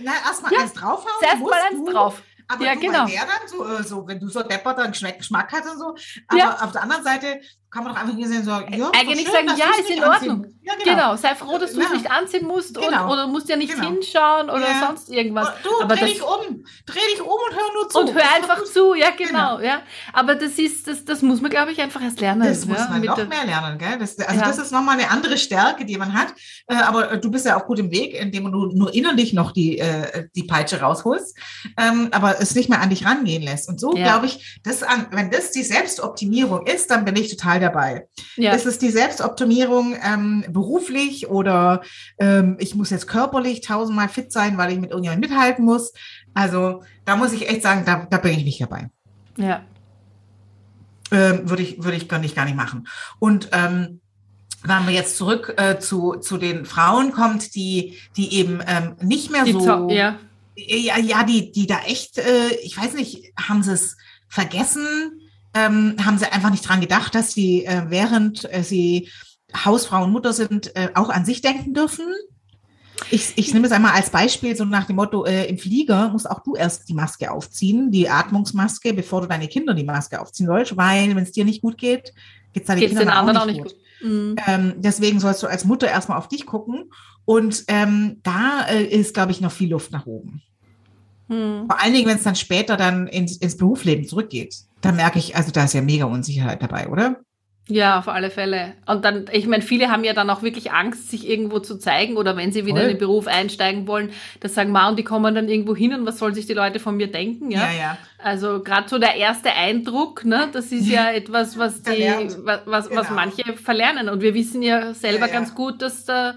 na, 0.01 0.11
erstmal 0.25 0.53
ja. 0.53 0.59
eins 0.59 0.73
draufhauen 0.73 1.19
Zuerst 1.19 1.41
mal 1.41 1.59
eins 1.69 1.91
drauf. 1.91 2.21
Aber 2.51 2.65
ja, 2.65 2.75
genau. 2.75 3.05
der 3.05 3.25
dann 3.25 3.47
so, 3.47 3.65
äh, 3.65 3.83
so, 3.83 4.07
wenn 4.07 4.19
du 4.19 4.27
so 4.27 4.43
deppert 4.43 4.77
dann 4.77 4.91
Geschmack 4.91 5.51
hast 5.51 5.69
und 5.69 5.79
so. 5.79 5.95
Aber 6.27 6.37
ja. 6.37 6.57
auf 6.61 6.71
der 6.71 6.83
anderen 6.83 7.03
Seite 7.03 7.41
kann 7.71 7.85
man 7.85 7.93
doch 7.93 8.01
einfach 8.01 8.15
hier 8.15 8.27
sehen, 8.27 8.43
so, 8.43 8.51
ja, 8.51 8.91
eigentlich 8.93 9.25
schön, 9.25 9.47
sagen, 9.47 9.57
ja, 9.57 9.67
ist 9.79 9.89
in 9.89 10.03
Ordnung. 10.03 10.45
Ja, 10.61 10.73
genau. 10.75 10.91
genau. 10.91 11.15
sei 11.15 11.35
froh, 11.35 11.57
dass 11.57 11.71
du 11.71 11.79
es 11.79 11.89
nicht 11.93 12.11
anziehen 12.11 12.45
musst 12.45 12.75
genau. 12.75 13.05
und, 13.05 13.11
oder 13.11 13.27
musst 13.27 13.47
ja 13.47 13.55
nicht 13.55 13.73
genau. 13.73 13.87
hinschauen 13.87 14.49
oder 14.49 14.69
ja. 14.69 14.85
sonst 14.85 15.09
irgendwas. 15.09 15.47
Du, 15.63 15.69
Aber 15.81 15.95
dreh 15.95 16.07
dich 16.07 16.21
um, 16.21 16.65
dreh 16.85 16.99
dich 17.13 17.21
um 17.21 17.29
und 17.29 17.55
hör 17.55 17.73
nur 17.73 17.89
zu. 17.89 17.99
Und 17.99 18.13
hör 18.13 18.35
einfach 18.35 18.63
zu, 18.65 18.93
ja, 18.93 19.11
genau, 19.17 19.55
genau, 19.55 19.59
ja. 19.61 19.81
Aber 20.11 20.35
das 20.35 20.59
ist, 20.59 20.85
das, 20.85 21.05
das 21.05 21.21
muss 21.21 21.39
man, 21.39 21.49
glaube 21.49 21.71
ich, 21.71 21.81
einfach 21.81 22.01
erst 22.01 22.19
lernen. 22.19 22.43
Das 22.43 22.65
muss 22.65 22.77
man 22.89 23.01
noch 23.01 23.17
mehr 23.17 23.45
lernen, 23.45 23.77
gell? 23.77 23.97
Das, 23.97 24.19
also 24.19 24.41
das 24.41 24.57
ist 24.57 24.71
nochmal 24.73 24.99
eine 24.99 25.09
andere 25.09 25.37
Stärke, 25.37 25.85
die 25.85 25.97
man 25.97 26.13
hat. 26.13 26.33
Äh, 26.67 26.75
aber 26.75 27.17
du 27.17 27.31
bist 27.31 27.45
ja 27.45 27.57
auch 27.57 27.65
gut 27.65 27.79
im 27.79 27.89
Weg, 27.89 28.13
indem 28.13 28.51
du 28.51 28.65
nur 28.65 28.93
innerlich 28.93 29.31
noch 29.31 29.53
die, 29.53 29.79
äh, 29.79 30.27
die 30.35 30.43
Peitsche 30.43 30.81
rausholst, 30.81 31.37
ähm, 31.77 32.09
aber 32.11 32.41
es 32.41 32.53
nicht 32.53 32.69
mehr 32.69 32.81
an 32.81 32.89
dich 32.89 33.05
rangehen 33.05 33.43
lässt. 33.43 33.69
Und 33.69 33.79
so, 33.79 33.91
glaube 33.91 34.25
ich, 34.25 34.59
das 34.63 34.83
an, 34.83 35.07
wenn 35.11 35.31
das 35.31 35.51
die 35.51 35.63
Selbstoptimierung 35.63 36.67
ist, 36.67 36.91
dann 36.91 37.05
bin 37.05 37.15
ich 37.15 37.29
total 37.29 37.60
dabei. 37.61 38.07
Ja. 38.35 38.53
Ist 38.53 38.65
es 38.65 38.79
die 38.79 38.89
Selbstoptimierung 38.89 39.95
ähm, 40.03 40.43
beruflich 40.49 41.29
oder 41.29 41.81
ähm, 42.19 42.57
ich 42.59 42.75
muss 42.75 42.89
jetzt 42.89 43.07
körperlich 43.07 43.61
tausendmal 43.61 44.09
fit 44.09 44.31
sein, 44.31 44.57
weil 44.57 44.73
ich 44.73 44.79
mit 44.79 44.91
irgendjemandem 44.91 45.29
mithalten 45.29 45.63
muss? 45.65 45.93
Also 46.33 46.83
da 47.05 47.15
muss 47.15 47.33
ich 47.33 47.49
echt 47.49 47.63
sagen, 47.63 47.83
da, 47.85 48.07
da 48.09 48.17
bin 48.17 48.37
ich 48.37 48.43
nicht 48.43 48.61
dabei. 48.61 48.89
Ja. 49.37 49.63
Ähm, 51.11 51.49
würde 51.49 51.63
ich, 51.63 51.83
würde 51.83 51.97
ich 51.97 52.07
gar 52.07 52.19
nicht, 52.19 52.35
gar 52.35 52.45
nicht 52.45 52.55
machen. 52.55 52.87
Und 53.19 53.49
ähm, 53.51 54.01
wenn 54.63 54.85
wir 54.85 54.93
jetzt 54.93 55.17
zurück 55.17 55.53
äh, 55.57 55.79
zu, 55.79 56.15
zu 56.15 56.37
den 56.37 56.65
Frauen 56.65 57.11
kommt, 57.11 57.55
die, 57.55 57.97
die 58.15 58.35
eben 58.35 58.61
ähm, 58.67 58.95
nicht 59.01 59.31
mehr 59.31 59.43
die 59.43 59.53
so, 59.53 59.89
ja. 59.89 60.17
ja, 60.55 60.97
ja, 60.97 61.23
die, 61.23 61.51
die 61.51 61.67
da 61.67 61.79
echt, 61.85 62.17
äh, 62.17 62.49
ich 62.63 62.77
weiß 62.77 62.93
nicht, 62.93 63.33
haben 63.37 63.63
sie 63.63 63.73
es 63.73 63.97
vergessen, 64.27 65.20
ähm, 65.53 65.95
haben 66.03 66.17
sie 66.17 66.31
einfach 66.31 66.51
nicht 66.51 66.67
dran 66.67 66.81
gedacht, 66.81 67.15
dass 67.15 67.33
sie, 67.33 67.65
äh, 67.65 67.83
während 67.87 68.51
äh, 68.53 68.63
sie 68.63 69.09
Hausfrau 69.53 70.03
und 70.03 70.11
Mutter 70.11 70.33
sind, 70.33 70.75
äh, 70.75 70.89
auch 70.95 71.09
an 71.09 71.25
sich 71.25 71.41
denken 71.41 71.73
dürfen. 71.73 72.05
Ich, 73.09 73.33
ich 73.35 73.53
nehme 73.53 73.65
es 73.65 73.73
einmal 73.73 73.93
als 73.93 74.11
Beispiel, 74.11 74.55
so 74.55 74.63
nach 74.63 74.85
dem 74.85 74.95
Motto, 74.97 75.25
äh, 75.25 75.45
im 75.45 75.57
Flieger 75.57 76.09
musst 76.09 76.29
auch 76.29 76.43
du 76.43 76.55
erst 76.55 76.87
die 76.87 76.93
Maske 76.93 77.31
aufziehen, 77.31 77.91
die 77.91 78.09
Atmungsmaske, 78.09 78.93
bevor 78.93 79.21
du 79.21 79.27
deine 79.27 79.47
Kinder 79.47 79.73
die 79.73 79.83
Maske 79.83 80.21
aufziehen 80.21 80.47
sollst, 80.47 80.77
weil 80.77 81.15
wenn 81.15 81.23
es 81.23 81.31
dir 81.31 81.43
nicht 81.43 81.61
gut 81.61 81.77
geht, 81.77 82.13
geht 82.53 82.63
es 82.63 82.67
deine 82.67 82.79
Geht's 82.79 82.95
Kinder 82.95 83.19
auch 83.19 83.25
nicht, 83.25 83.37
auch 83.37 83.45
nicht 83.45 83.63
gut. 83.63 83.73
gut. 83.73 84.09
Mhm. 84.09 84.35
Ähm, 84.47 84.73
deswegen 84.77 85.19
sollst 85.19 85.43
du 85.43 85.47
als 85.47 85.65
Mutter 85.65 85.87
erstmal 85.87 86.17
auf 86.17 86.27
dich 86.27 86.45
gucken. 86.45 86.91
Und 87.25 87.65
ähm, 87.67 88.19
da 88.23 88.65
äh, 88.67 88.83
ist, 88.83 89.13
glaube 89.13 89.31
ich, 89.31 89.41
noch 89.41 89.51
viel 89.51 89.69
Luft 89.69 89.91
nach 89.91 90.05
oben. 90.05 90.41
Mhm. 91.31 91.67
Vor 91.67 91.81
allen 91.81 91.93
Dingen, 91.93 92.07
wenn 92.07 92.17
es 92.17 92.23
dann 92.23 92.35
später 92.35 92.77
dann 92.77 93.07
ins, 93.07 93.37
ins 93.37 93.57
Berufsleben 93.57 94.05
zurückgeht 94.05 94.53
da 94.81 94.91
merke 94.91 95.19
ich, 95.19 95.35
also 95.35 95.51
da 95.51 95.63
ist 95.63 95.73
ja 95.73 95.81
mega 95.81 96.05
Unsicherheit 96.05 96.61
dabei, 96.61 96.87
oder? 96.87 97.17
Ja, 97.67 97.99
auf 97.99 98.09
alle 98.09 98.31
Fälle. 98.31 98.73
Und 98.87 99.05
dann, 99.05 99.27
ich 99.31 99.45
meine, 99.45 99.61
viele 99.61 99.89
haben 99.89 100.03
ja 100.03 100.13
dann 100.13 100.29
auch 100.29 100.41
wirklich 100.41 100.71
Angst, 100.71 101.09
sich 101.09 101.29
irgendwo 101.29 101.59
zu 101.59 101.77
zeigen 101.77 102.17
oder 102.17 102.35
wenn 102.35 102.51
sie 102.51 102.65
wieder 102.65 102.77
Voll. 102.77 102.85
in 102.85 102.95
den 102.95 102.97
Beruf 102.97 103.27
einsteigen 103.27 103.87
wollen, 103.87 104.09
das 104.39 104.55
sagen, 104.55 104.71
ma, 104.71 104.89
und 104.89 104.97
die 104.97 105.03
kommen 105.03 105.35
dann 105.35 105.47
irgendwo 105.47 105.75
hin 105.75 105.93
und 105.93 106.05
was 106.05 106.17
sollen 106.17 106.33
sich 106.33 106.47
die 106.47 106.53
Leute 106.53 106.79
von 106.79 106.97
mir 106.97 107.09
denken, 107.09 107.51
ja? 107.51 107.71
Ja, 107.71 107.79
ja. 107.79 107.97
Also 108.17 108.61
gerade 108.61 108.89
so 108.89 108.97
der 108.97 109.15
erste 109.15 109.53
Eindruck, 109.53 110.25
ne, 110.25 110.49
das 110.51 110.71
ist 110.71 110.87
ja 110.87 111.11
etwas, 111.13 111.57
was 111.57 111.83
die, 111.83 112.09
was, 112.43 112.61
was, 112.65 112.89
genau. 112.89 113.01
was 113.01 113.11
manche 113.11 113.43
verlernen. 113.53 114.09
Und 114.09 114.21
wir 114.21 114.33
wissen 114.33 114.63
ja 114.63 114.93
selber 114.93 115.27
ja. 115.27 115.33
ganz 115.33 115.55
gut, 115.55 115.81
dass 115.81 116.03
da 116.03 116.33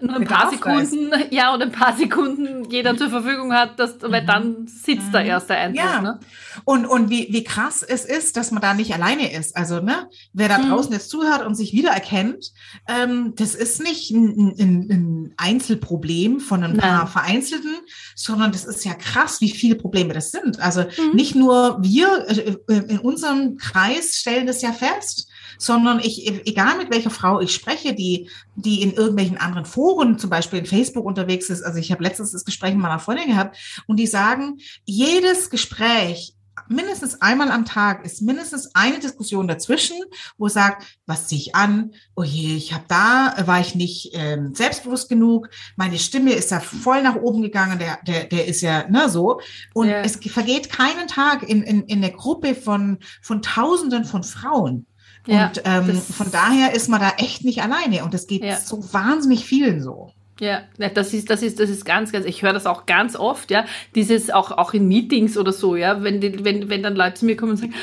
nur 0.00 0.16
ein 0.16 0.24
paar 0.24 0.50
Sekunden, 0.50 1.12
ja, 1.30 1.52
und 1.52 1.62
ein 1.62 1.72
paar 1.72 1.96
Sekunden 1.96 2.70
jeder 2.70 2.96
zur 2.96 3.10
Verfügung 3.10 3.52
hat, 3.52 3.78
dass, 3.78 3.96
weil 4.02 4.24
dann 4.24 4.66
sitzt 4.66 5.12
der 5.12 5.22
mhm. 5.22 5.28
erste 5.28 5.54
Eindruck. 5.54 5.84
Ja. 5.84 6.00
Ne? 6.00 6.20
Und, 6.64 6.86
und 6.86 7.10
wie, 7.10 7.28
wie 7.30 7.44
krass 7.44 7.82
es 7.82 8.04
ist, 8.04 8.36
dass 8.36 8.50
man 8.50 8.62
da 8.62 8.74
nicht 8.74 8.92
alleine 8.94 9.32
ist. 9.32 9.56
Also, 9.56 9.80
ne, 9.80 10.08
wer 10.32 10.48
da 10.48 10.58
mhm. 10.58 10.70
draußen 10.70 10.92
jetzt 10.92 11.10
zuhört 11.10 11.44
und 11.46 11.54
sich 11.54 11.72
wiedererkennt, 11.72 12.52
ähm, 12.88 13.34
das 13.36 13.54
ist 13.54 13.82
nicht 13.82 14.10
ein, 14.10 14.54
ein, 14.58 14.88
ein 14.90 15.34
Einzelproblem 15.36 16.40
von 16.40 16.64
ein 16.64 16.76
paar 16.76 17.04
Nein. 17.04 17.08
Vereinzelten, 17.08 17.74
sondern 18.14 18.52
das 18.52 18.64
ist 18.64 18.84
ja 18.84 18.94
krass, 18.94 19.40
wie 19.40 19.50
viele 19.50 19.76
Probleme 19.76 20.14
das 20.14 20.30
sind. 20.30 20.60
Also 20.60 20.82
mhm. 20.82 21.14
nicht 21.14 21.34
nur 21.34 21.78
wir 21.82 22.26
äh, 22.28 22.56
äh, 22.68 22.84
in 22.88 22.98
unserem 22.98 23.56
Kreis 23.56 24.16
stellen 24.16 24.46
das 24.46 24.62
ja 24.62 24.72
fest, 24.72 25.28
sondern 25.58 26.00
ich, 26.00 26.46
egal 26.46 26.78
mit 26.78 26.90
welcher 26.90 27.10
Frau 27.10 27.40
ich 27.40 27.52
spreche, 27.52 27.94
die, 27.94 28.30
die 28.56 28.82
in 28.82 28.94
irgendwelchen 28.94 29.36
anderen 29.36 29.66
Foren, 29.66 30.18
zum 30.18 30.30
Beispiel 30.30 30.60
in 30.60 30.66
Facebook 30.66 31.04
unterwegs 31.04 31.50
ist, 31.50 31.62
also 31.62 31.78
ich 31.78 31.92
habe 31.92 32.02
letztens 32.02 32.32
das 32.32 32.44
Gespräch 32.44 32.72
mit 32.72 32.82
meiner 32.82 33.00
Freundin 33.00 33.28
gehabt 33.28 33.58
und 33.86 33.96
die 33.96 34.06
sagen, 34.06 34.58
jedes 34.84 35.50
Gespräch 35.50 36.34
mindestens 36.68 37.20
einmal 37.22 37.50
am 37.50 37.64
Tag 37.64 38.04
ist 38.04 38.22
mindestens 38.22 38.74
eine 38.74 38.98
Diskussion 38.98 39.48
dazwischen, 39.48 39.96
wo 40.36 40.48
sagt, 40.48 40.84
was 41.06 41.28
ziehe 41.28 41.40
ich 41.40 41.54
an? 41.54 41.92
Oh 42.16 42.22
je, 42.22 42.56
ich 42.56 42.72
habe 42.72 42.84
da, 42.88 43.34
war 43.46 43.60
ich 43.60 43.74
nicht 43.74 44.10
ähm, 44.14 44.54
selbstbewusst 44.54 45.08
genug, 45.08 45.48
meine 45.76 45.98
Stimme 45.98 46.32
ist 46.32 46.50
ja 46.50 46.60
voll 46.60 47.02
nach 47.02 47.16
oben 47.16 47.42
gegangen, 47.42 47.78
der, 47.78 47.98
der, 48.06 48.24
der 48.24 48.46
ist 48.46 48.60
ja 48.60 48.88
ne, 48.88 49.08
so. 49.08 49.40
Und 49.74 49.88
ja. 49.88 50.00
es 50.00 50.16
vergeht 50.16 50.70
keinen 50.70 51.08
Tag 51.08 51.42
in, 51.42 51.62
in, 51.62 51.84
in 51.84 52.00
der 52.00 52.12
Gruppe 52.12 52.54
von, 52.54 52.98
von 53.22 53.42
Tausenden 53.42 54.04
von 54.04 54.22
Frauen, 54.22 54.86
ja, 55.28 55.48
und 55.48 55.62
ähm, 55.64 56.00
von 56.00 56.30
daher 56.30 56.74
ist 56.74 56.88
man 56.88 57.00
da 57.00 57.12
echt 57.18 57.44
nicht 57.44 57.62
alleine 57.62 58.04
und 58.04 58.14
das 58.14 58.26
geht 58.26 58.44
ja. 58.44 58.56
so 58.56 58.92
wahnsinnig 58.92 59.44
vielen 59.44 59.82
so. 59.82 60.12
Ja, 60.40 60.62
das 60.76 61.12
ist, 61.14 61.30
das 61.30 61.42
ist, 61.42 61.58
das 61.58 61.68
ist 61.68 61.84
ganz, 61.84 62.12
ganz, 62.12 62.24
ich 62.24 62.42
höre 62.42 62.52
das 62.52 62.66
auch 62.66 62.86
ganz 62.86 63.16
oft, 63.16 63.50
ja, 63.50 63.64
dieses 63.94 64.30
auch, 64.30 64.52
auch 64.52 64.72
in 64.72 64.86
Meetings 64.86 65.36
oder 65.36 65.52
so, 65.52 65.74
ja, 65.74 66.02
wenn, 66.02 66.20
die, 66.20 66.44
wenn, 66.44 66.68
wenn 66.68 66.82
dann 66.82 66.94
Leute 66.94 67.14
zu 67.14 67.24
mir 67.24 67.36
kommen 67.36 67.52
und 67.52 67.56
sagen, 67.56 67.74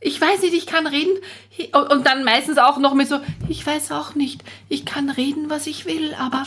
ich 0.00 0.20
weiß 0.20 0.42
nicht, 0.42 0.54
ich 0.54 0.66
kann 0.66 0.86
reden, 0.86 1.16
und 1.90 2.06
dann 2.06 2.24
meistens 2.24 2.58
auch 2.58 2.78
noch 2.78 2.94
mit 2.94 3.08
so, 3.08 3.18
ich 3.48 3.66
weiß 3.66 3.90
auch 3.90 4.14
nicht, 4.14 4.44
ich 4.68 4.84
kann 4.84 5.10
reden, 5.10 5.50
was 5.50 5.66
ich 5.66 5.86
will, 5.86 6.14
aber 6.14 6.44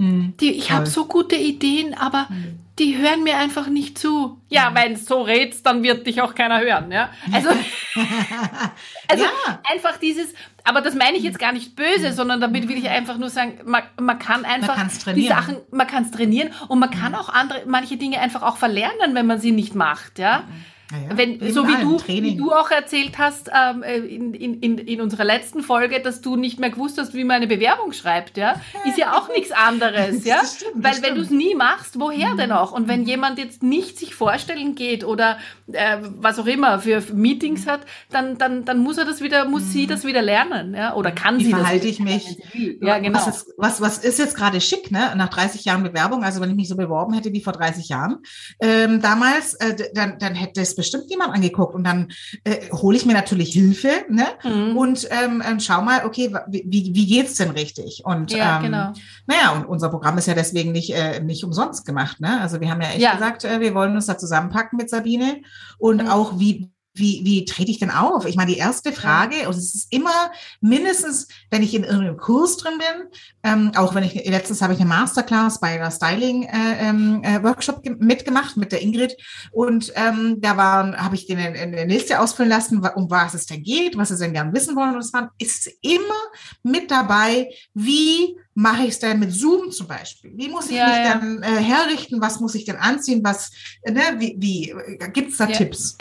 Mhm. 0.00 0.32
Die, 0.40 0.52
ich 0.52 0.72
habe 0.72 0.86
so 0.86 1.04
gute 1.04 1.36
Ideen, 1.36 1.94
aber 1.94 2.26
mhm. 2.30 2.58
Die 2.80 2.96
hören 2.96 3.22
mir 3.22 3.36
einfach 3.36 3.68
nicht 3.68 3.98
zu. 3.98 4.40
Ja, 4.48 4.70
mhm. 4.70 4.74
wenn 4.74 4.94
du 4.94 5.00
so 5.00 5.20
redst, 5.20 5.66
dann 5.66 5.82
wird 5.82 6.06
dich 6.06 6.22
auch 6.22 6.34
keiner 6.34 6.60
hören. 6.60 6.90
Ja? 6.90 7.10
Also, 7.30 7.50
also 9.08 9.24
ja. 9.24 9.60
einfach 9.70 9.98
dieses, 9.98 10.34
aber 10.64 10.80
das 10.80 10.94
meine 10.94 11.18
ich 11.18 11.22
jetzt 11.22 11.38
gar 11.38 11.52
nicht 11.52 11.76
böse, 11.76 12.08
mhm. 12.08 12.14
sondern 12.14 12.40
damit 12.40 12.68
will 12.68 12.78
ich 12.78 12.88
einfach 12.88 13.18
nur 13.18 13.28
sagen, 13.28 13.60
man, 13.66 13.82
man 14.00 14.18
kann 14.18 14.46
einfach 14.46 14.76
man 14.78 15.14
die 15.14 15.28
Sachen, 15.28 15.58
man 15.70 15.86
kann 15.86 16.04
es 16.04 16.10
trainieren 16.10 16.50
und 16.68 16.78
man 16.78 16.90
kann 16.90 17.12
mhm. 17.12 17.18
auch 17.18 17.28
andere, 17.28 17.62
manche 17.66 17.98
Dinge 17.98 18.18
einfach 18.18 18.42
auch 18.42 18.56
verlernen, 18.56 19.14
wenn 19.14 19.26
man 19.26 19.38
sie 19.38 19.52
nicht 19.52 19.74
macht. 19.74 20.18
Ja. 20.18 20.40
Mhm. 20.40 20.64
Ja, 20.90 21.16
Wenn, 21.16 21.52
so 21.52 21.68
wie 21.68 21.80
du, 21.80 22.00
wie 22.06 22.36
du 22.36 22.52
auch 22.52 22.70
erzählt 22.70 23.18
hast 23.18 23.48
ähm, 23.54 23.82
äh, 23.82 23.98
in, 23.98 24.34
in, 24.34 24.78
in 24.78 25.00
unserer 25.00 25.24
letzten 25.24 25.62
Folge, 25.62 26.00
dass 26.00 26.20
du 26.20 26.34
nicht 26.34 26.58
mehr 26.58 26.70
gewusst 26.70 26.98
hast, 26.98 27.14
wie 27.14 27.22
man 27.22 27.36
eine 27.36 27.46
Bewerbung 27.46 27.92
schreibt, 27.92 28.36
ja, 28.36 28.60
ist 28.84 28.98
ja 28.98 29.16
auch 29.16 29.28
nichts 29.28 29.52
anderes, 29.52 30.24
ja. 30.24 30.42
Stimmt, 30.44 30.82
Weil 30.82 31.00
wenn 31.02 31.14
du 31.14 31.20
es 31.20 31.30
nie 31.30 31.54
machst, 31.54 32.00
woher 32.00 32.32
mhm. 32.32 32.38
denn 32.38 32.52
auch? 32.52 32.72
Und 32.72 32.88
wenn 32.88 33.04
jemand 33.04 33.38
jetzt 33.38 33.62
nicht 33.62 33.98
sich 33.98 34.14
vorstellen 34.16 34.74
geht 34.74 35.04
oder 35.04 35.38
äh, 35.72 35.98
was 36.00 36.40
auch 36.40 36.46
immer 36.46 36.80
für 36.80 37.00
Meetings 37.12 37.66
hat, 37.66 37.82
dann, 38.10 38.36
dann, 38.38 38.64
dann 38.64 38.78
muss 38.78 38.98
er 38.98 39.04
das 39.04 39.20
wieder, 39.20 39.44
muss 39.44 39.62
mhm. 39.62 39.70
sie 39.70 39.86
das 39.86 40.04
wieder 40.04 40.22
lernen, 40.22 40.74
ja, 40.74 40.94
oder 40.94 41.12
kann 41.12 41.38
wie 41.38 41.44
sie 41.44 41.50
verhalte 41.50 41.86
das? 41.86 41.96
verhalte 41.96 42.18
ich 42.18 42.64
mich? 42.64 42.78
Ja, 42.80 42.98
genau. 42.98 43.18
Was 43.18 43.28
ist, 43.28 43.54
was, 43.56 43.80
was 43.80 43.98
ist 43.98 44.18
jetzt 44.18 44.36
gerade 44.36 44.60
schick, 44.60 44.90
ne? 44.90 45.12
Nach 45.16 45.28
30 45.28 45.64
Jahren 45.64 45.84
Bewerbung, 45.84 46.24
also 46.24 46.40
wenn 46.40 46.50
ich 46.50 46.56
mich 46.56 46.68
so 46.68 46.76
beworben 46.76 47.14
hätte 47.14 47.32
wie 47.32 47.42
vor 47.42 47.52
30 47.52 47.88
Jahren, 47.88 48.18
ähm, 48.60 49.00
damals, 49.00 49.54
äh, 49.54 49.76
dann, 49.94 50.18
dann 50.18 50.34
hätte 50.34 50.60
es 50.60 50.79
bestimmt 50.80 51.10
jemand 51.10 51.34
angeguckt 51.34 51.74
und 51.74 51.84
dann 51.84 52.08
äh, 52.44 52.70
hole 52.72 52.96
ich 52.96 53.06
mir 53.06 53.12
natürlich 53.12 53.52
Hilfe 53.52 53.90
ne? 54.08 54.26
Mhm. 54.42 54.76
und 54.76 55.08
ähm, 55.10 55.42
ähm, 55.46 55.60
schau 55.60 55.82
mal, 55.82 56.06
okay, 56.06 56.34
wie, 56.48 56.90
wie 56.94 57.06
geht's 57.06 57.34
denn 57.34 57.50
richtig? 57.50 58.02
Und 58.04 58.32
ja, 58.32 58.56
ähm, 58.56 58.64
genau. 58.64 58.92
naja, 59.26 59.52
und 59.52 59.66
unser 59.66 59.90
Programm 59.90 60.18
ist 60.18 60.26
ja 60.26 60.34
deswegen 60.34 60.72
nicht, 60.72 60.94
äh, 60.94 61.20
nicht 61.20 61.44
umsonst 61.44 61.84
gemacht. 61.84 62.20
Ne? 62.20 62.40
Also 62.40 62.60
wir 62.60 62.70
haben 62.70 62.80
ja 62.80 62.88
echt 62.88 63.00
ja. 63.00 63.12
gesagt, 63.14 63.44
äh, 63.44 63.60
wir 63.60 63.74
wollen 63.74 63.94
uns 63.94 64.06
da 64.06 64.16
zusammenpacken 64.16 64.76
mit 64.76 64.90
Sabine 64.90 65.42
und 65.78 66.02
mhm. 66.02 66.08
auch 66.08 66.38
wie 66.38 66.70
wie, 67.00 67.22
wie 67.24 67.44
trete 67.44 67.70
ich 67.70 67.78
denn 67.78 67.90
auf? 67.90 68.26
Ich 68.26 68.36
meine, 68.36 68.52
die 68.52 68.58
erste 68.58 68.92
Frage, 68.92 69.48
und 69.48 69.56
es 69.56 69.74
ist 69.74 69.92
immer 69.92 70.30
mindestens, 70.60 71.26
wenn 71.50 71.62
ich 71.62 71.74
in 71.74 71.84
irgendeinem 71.84 72.18
Kurs 72.18 72.58
drin 72.58 72.74
bin, 72.78 73.08
ähm, 73.42 73.72
auch 73.74 73.94
wenn 73.94 74.04
ich, 74.04 74.14
letztens 74.26 74.62
habe 74.62 74.74
ich 74.74 74.80
eine 74.80 74.88
Masterclass 74.88 75.58
bei 75.58 75.78
der 75.78 75.90
Styling-Workshop 75.90 77.84
äh, 77.84 77.88
ähm, 77.88 77.98
äh, 77.98 78.04
mitgemacht 78.04 78.56
mit 78.56 78.70
der 78.70 78.82
Ingrid 78.82 79.16
und 79.50 79.92
ähm, 79.96 80.40
da 80.40 80.56
war, 80.56 80.96
habe 80.96 81.14
ich 81.14 81.26
den 81.26 81.38
in, 81.38 81.54
in 81.54 81.72
der 81.72 81.86
Liste 81.86 82.20
ausfüllen 82.20 82.50
lassen, 82.50 82.86
um 82.94 83.10
was 83.10 83.34
es 83.34 83.46
denn 83.46 83.62
geht, 83.62 83.96
was 83.96 84.10
sie 84.10 84.18
denn 84.18 84.34
gern 84.34 84.52
wissen 84.52 84.76
wollen 84.76 84.94
und 84.94 85.00
es 85.00 85.12
war, 85.12 85.32
ist 85.38 85.70
immer 85.80 86.20
mit 86.62 86.90
dabei, 86.90 87.50
wie 87.74 88.36
mache 88.54 88.82
ich 88.82 88.90
es 88.90 88.98
denn 88.98 89.18
mit 89.18 89.32
Zoom 89.32 89.70
zum 89.70 89.86
Beispiel? 89.86 90.32
Wie 90.34 90.48
muss 90.48 90.66
ich 90.66 90.76
ja, 90.76 90.86
mich 90.86 90.96
ja. 90.96 91.14
dann 91.14 91.42
äh, 91.42 91.62
herrichten? 91.62 92.20
Was 92.20 92.40
muss 92.40 92.54
ich 92.54 92.64
denn 92.64 92.76
anziehen? 92.76 93.20
Was, 93.24 93.50
ne, 93.86 94.02
wie, 94.18 94.36
wie 94.38 94.74
gibt 95.12 95.32
es 95.32 95.38
da 95.38 95.48
ja. 95.48 95.56
Tipps? 95.56 95.96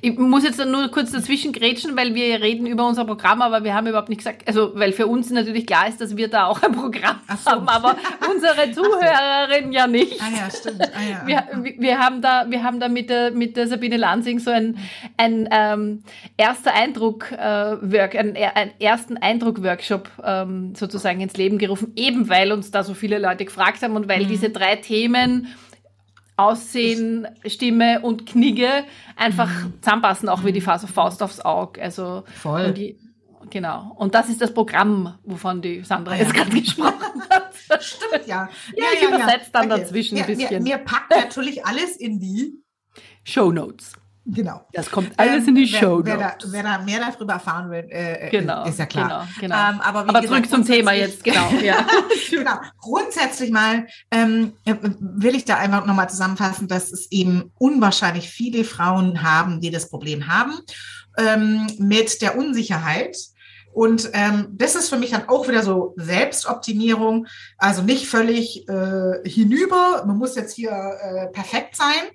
Ich 0.00 0.16
muss 0.18 0.44
jetzt 0.44 0.64
nur 0.64 0.88
kurz 0.90 1.12
dazwischen 1.12 1.52
grätschen, 1.52 1.96
weil 1.96 2.14
wir 2.14 2.40
reden 2.40 2.66
über 2.66 2.86
unser 2.86 3.04
Programm, 3.04 3.42
aber 3.42 3.64
wir 3.64 3.74
haben 3.74 3.86
überhaupt 3.86 4.08
nicht 4.08 4.18
gesagt, 4.18 4.46
also 4.46 4.72
weil 4.74 4.92
für 4.92 5.06
uns 5.06 5.30
natürlich 5.30 5.66
klar 5.66 5.88
ist, 5.88 6.00
dass 6.00 6.16
wir 6.16 6.28
da 6.28 6.46
auch 6.46 6.62
ein 6.62 6.72
Programm 6.72 7.20
so. 7.42 7.50
haben, 7.50 7.68
aber 7.68 7.96
unsere 8.30 8.72
Zuhörerin 8.72 9.66
so. 9.66 9.72
ja 9.72 9.86
nicht. 9.86 10.20
Ah 10.20 10.30
ja, 10.36 10.50
stimmt. 10.50 10.82
Ah, 10.82 11.28
ja. 11.28 11.46
Wir, 11.62 11.74
wir, 11.78 11.98
haben 11.98 12.20
da, 12.20 12.46
wir 12.48 12.62
haben 12.62 12.80
da 12.80 12.88
mit 12.88 13.10
der, 13.10 13.30
mit 13.30 13.56
der 13.56 13.66
Sabine 13.66 13.96
Lansing 13.96 14.38
so 14.38 14.50
ein, 14.50 14.78
ein 15.16 15.48
ähm, 15.50 16.02
erster 16.36 16.74
Eindruck, 16.74 17.32
äh, 17.32 17.36
Work, 17.36 18.16
ein, 18.16 18.36
ein 18.36 18.72
ersten 18.78 19.16
Eindruck-Workshop 19.16 20.10
ähm, 20.22 20.74
sozusagen 20.74 21.20
ins 21.20 21.36
Leben 21.36 21.58
gerufen, 21.58 21.92
eben 21.96 22.28
weil 22.28 22.52
uns 22.52 22.70
da 22.70 22.82
so 22.82 22.94
viele 22.94 23.18
Leute 23.18 23.44
gefragt 23.44 23.82
haben 23.82 23.96
und 23.96 24.08
weil 24.08 24.24
mhm. 24.24 24.28
diese 24.28 24.50
drei 24.50 24.76
Themen 24.76 25.48
Aussehen, 26.36 27.28
Stimme 27.46 28.00
und 28.00 28.26
Knigge 28.26 28.84
einfach 29.16 29.48
mhm. 29.48 29.74
zusammenpassen, 29.80 30.28
auch 30.28 30.44
wie 30.44 30.52
die 30.52 30.60
Faust 30.60 31.22
aufs 31.22 31.40
Auge. 31.40 31.80
Also 31.80 32.24
Voll. 32.42 32.66
Und 32.66 32.78
die, 32.78 32.98
genau. 33.50 33.92
Und 33.96 34.14
das 34.14 34.28
ist 34.28 34.40
das 34.40 34.52
Programm, 34.52 35.18
wovon 35.22 35.62
die 35.62 35.82
Sandra 35.82 36.12
ah, 36.12 36.16
jetzt 36.16 36.34
gerade 36.34 36.50
gesprochen 36.60 37.22
hat. 37.30 37.54
Stimmt, 37.82 38.26
ja. 38.26 38.48
Ja, 38.76 38.84
ich 38.94 39.02
ja, 39.02 39.08
übersetze 39.08 39.50
ja. 39.52 39.60
dann 39.60 39.72
okay. 39.72 39.80
dazwischen 39.80 40.18
ein 40.18 40.26
bisschen. 40.26 40.62
Mir, 40.62 40.76
mir 40.76 40.78
packt 40.78 41.10
natürlich 41.10 41.64
alles 41.64 41.96
in 41.96 42.18
die 42.18 42.62
Show 43.24 43.52
Notes. 43.52 43.92
Genau. 44.26 44.66
Das 44.72 44.90
kommt 44.90 45.12
alles 45.18 45.42
ähm, 45.42 45.50
in 45.50 45.54
die 45.56 45.68
Show. 45.68 46.00
Wer, 46.02 46.18
wer, 46.18 46.36
da, 46.38 46.46
wer 46.46 46.62
da 46.62 46.78
mehr 46.78 47.00
darüber 47.00 47.34
erfahren 47.34 47.70
will, 47.70 47.86
äh, 47.90 48.28
äh, 48.28 48.30
genau, 48.30 48.64
ist 48.64 48.78
ja 48.78 48.86
klar. 48.86 49.28
Genau, 49.38 49.54
genau. 49.54 49.70
Ähm, 49.70 49.80
aber, 49.80 50.00
aber 50.00 50.20
gesagt, 50.22 50.28
zurück 50.28 50.50
zum 50.50 50.64
Thema 50.64 50.92
jetzt, 50.92 51.22
genau. 51.22 51.50
Ja. 51.62 51.86
genau. 52.30 52.56
Grundsätzlich 52.78 53.50
mal 53.50 53.86
ähm, 54.10 54.54
äh, 54.64 54.76
will 54.98 55.34
ich 55.34 55.44
da 55.44 55.56
einfach 55.56 55.84
nochmal 55.84 56.08
zusammenfassen, 56.08 56.68
dass 56.68 56.90
es 56.90 57.10
eben 57.12 57.52
unwahrscheinlich 57.58 58.30
viele 58.30 58.64
Frauen 58.64 59.22
haben, 59.22 59.60
die 59.60 59.70
das 59.70 59.90
Problem 59.90 60.26
haben 60.26 60.58
ähm, 61.18 61.66
mit 61.78 62.22
der 62.22 62.38
Unsicherheit. 62.38 63.16
Und 63.74 64.08
ähm, 64.12 64.46
das 64.52 64.76
ist 64.76 64.88
für 64.88 64.98
mich 64.98 65.10
dann 65.10 65.28
auch 65.28 65.48
wieder 65.48 65.62
so 65.62 65.94
Selbstoptimierung, 65.96 67.26
also 67.58 67.82
nicht 67.82 68.06
völlig 68.06 68.68
äh, 68.68 69.28
hinüber, 69.28 70.04
man 70.06 70.16
muss 70.16 70.36
jetzt 70.36 70.54
hier 70.54 70.70
äh, 70.70 71.26
perfekt 71.32 71.76
sein, 71.76 72.14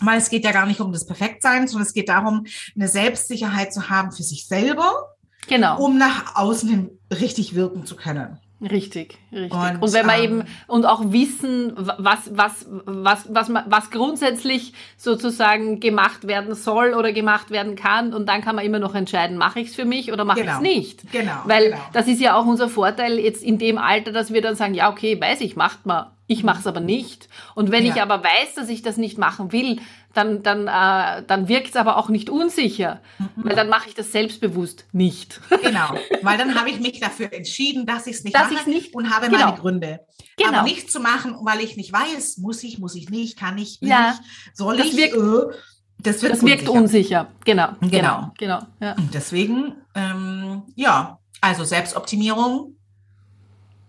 weil 0.00 0.18
es 0.18 0.30
geht 0.30 0.44
ja 0.44 0.52
gar 0.52 0.66
nicht 0.66 0.80
um 0.80 0.92
das 0.92 1.06
Perfektsein, 1.06 1.68
sondern 1.68 1.86
es 1.86 1.94
geht 1.94 2.08
darum, 2.08 2.46
eine 2.74 2.88
Selbstsicherheit 2.88 3.72
zu 3.72 3.88
haben 3.88 4.12
für 4.12 4.22
sich 4.22 4.46
selber, 4.46 5.16
genau. 5.48 5.78
um 5.78 5.98
nach 5.98 6.36
außen 6.36 6.68
hin 6.68 6.90
richtig 7.10 7.54
wirken 7.54 7.86
zu 7.86 7.96
können. 7.96 8.38
Richtig, 8.62 9.18
richtig. 9.32 9.52
Und, 9.52 9.82
und 9.82 9.92
wenn 9.92 10.06
man 10.06 10.18
ähm, 10.18 10.24
eben 10.24 10.44
und 10.68 10.86
auch 10.86 11.02
wissen, 11.06 11.72
was 11.76 12.30
was 12.30 12.64
was 12.68 13.26
was 13.28 13.50
was 13.66 13.90
grundsätzlich 13.90 14.72
sozusagen 14.96 15.80
gemacht 15.80 16.28
werden 16.28 16.54
soll 16.54 16.94
oder 16.94 17.12
gemacht 17.12 17.50
werden 17.50 17.74
kann 17.74 18.14
und 18.14 18.28
dann 18.28 18.40
kann 18.40 18.54
man 18.54 18.64
immer 18.64 18.78
noch 18.78 18.94
entscheiden, 18.94 19.36
mache 19.36 19.58
ich 19.58 19.70
es 19.70 19.74
für 19.74 19.84
mich 19.84 20.12
oder 20.12 20.24
mache 20.24 20.42
genau, 20.42 20.52
ich 20.52 20.56
es 20.58 20.62
nicht. 20.62 21.12
Genau. 21.12 21.40
Weil 21.44 21.70
genau. 21.70 21.82
das 21.92 22.06
ist 22.06 22.20
ja 22.20 22.36
auch 22.36 22.46
unser 22.46 22.68
Vorteil 22.68 23.18
jetzt 23.18 23.42
in 23.42 23.58
dem 23.58 23.78
Alter, 23.78 24.12
dass 24.12 24.32
wir 24.32 24.42
dann 24.42 24.54
sagen, 24.54 24.74
ja 24.74 24.92
okay, 24.92 25.20
weiß 25.20 25.40
ich, 25.40 25.56
macht 25.56 25.84
man 25.84 26.06
Ich 26.32 26.42
mache 26.44 26.60
es 26.60 26.66
aber 26.66 26.80
nicht. 26.80 27.28
Und 27.54 27.70
wenn 27.70 27.84
Ja. 27.84 27.94
ich 27.94 28.00
aber 28.00 28.24
weiß, 28.24 28.54
dass 28.56 28.70
ich 28.70 28.80
das 28.80 28.96
nicht 28.96 29.18
machen 29.18 29.52
will, 29.52 29.80
dann, 30.14 30.42
dann, 30.42 30.66
äh, 30.66 31.22
dann 31.26 31.46
wirkt 31.48 31.68
es 31.70 31.76
aber 31.76 31.98
auch 31.98 32.08
nicht 32.08 32.30
unsicher, 32.30 33.00
weil 33.36 33.54
dann 33.54 33.68
mache 33.68 33.88
ich 33.90 33.94
das 33.94 34.12
selbstbewusst 34.12 34.86
nicht. 34.92 35.40
Genau, 35.62 35.90
weil 36.22 36.38
dann 36.38 36.54
habe 36.58 36.70
ich 36.70 36.80
mich 36.80 37.00
dafür 37.00 37.32
entschieden, 37.34 37.84
dass 37.84 38.06
ich 38.06 38.16
es 38.16 38.24
nicht 38.24 38.34
Dass 38.34 38.50
mache 38.50 38.70
nicht- 38.70 38.94
und 38.94 39.14
habe 39.14 39.26
genau. 39.28 39.46
meine 39.46 39.58
Gründe. 39.58 40.00
Genau. 40.38 40.50
Aber 40.60 40.62
nicht 40.62 40.90
zu 40.90 41.00
machen, 41.00 41.36
weil 41.42 41.60
ich 41.60 41.76
nicht 41.76 41.92
weiß, 41.92 42.38
muss 42.38 42.62
ich, 42.62 42.78
muss 42.78 42.94
ich 42.94 43.10
nicht, 43.10 43.38
kann 43.38 43.58
ich, 43.58 43.80
will 43.82 43.90
Ja, 43.90 44.14
ich, 44.18 44.56
soll 44.56 44.78
das 44.78 44.86
ich, 44.86 44.96
wirkt- 44.96 45.14
äh, 45.16 45.54
das 45.98 46.22
wird 46.22 46.32
Das 46.32 46.42
wirkt 46.42 46.68
unsicher. 46.68 46.80
unsicher. 46.80 47.28
Genau. 47.44 47.68
Genau. 47.80 47.90
Genau. 47.90 48.32
genau 48.38 48.58
ja. 48.80 48.92
Und 48.94 49.12
deswegen, 49.12 49.74
ähm, 49.94 50.62
ja, 50.76 51.18
also 51.42 51.64
Selbstoptimierung. 51.64 52.76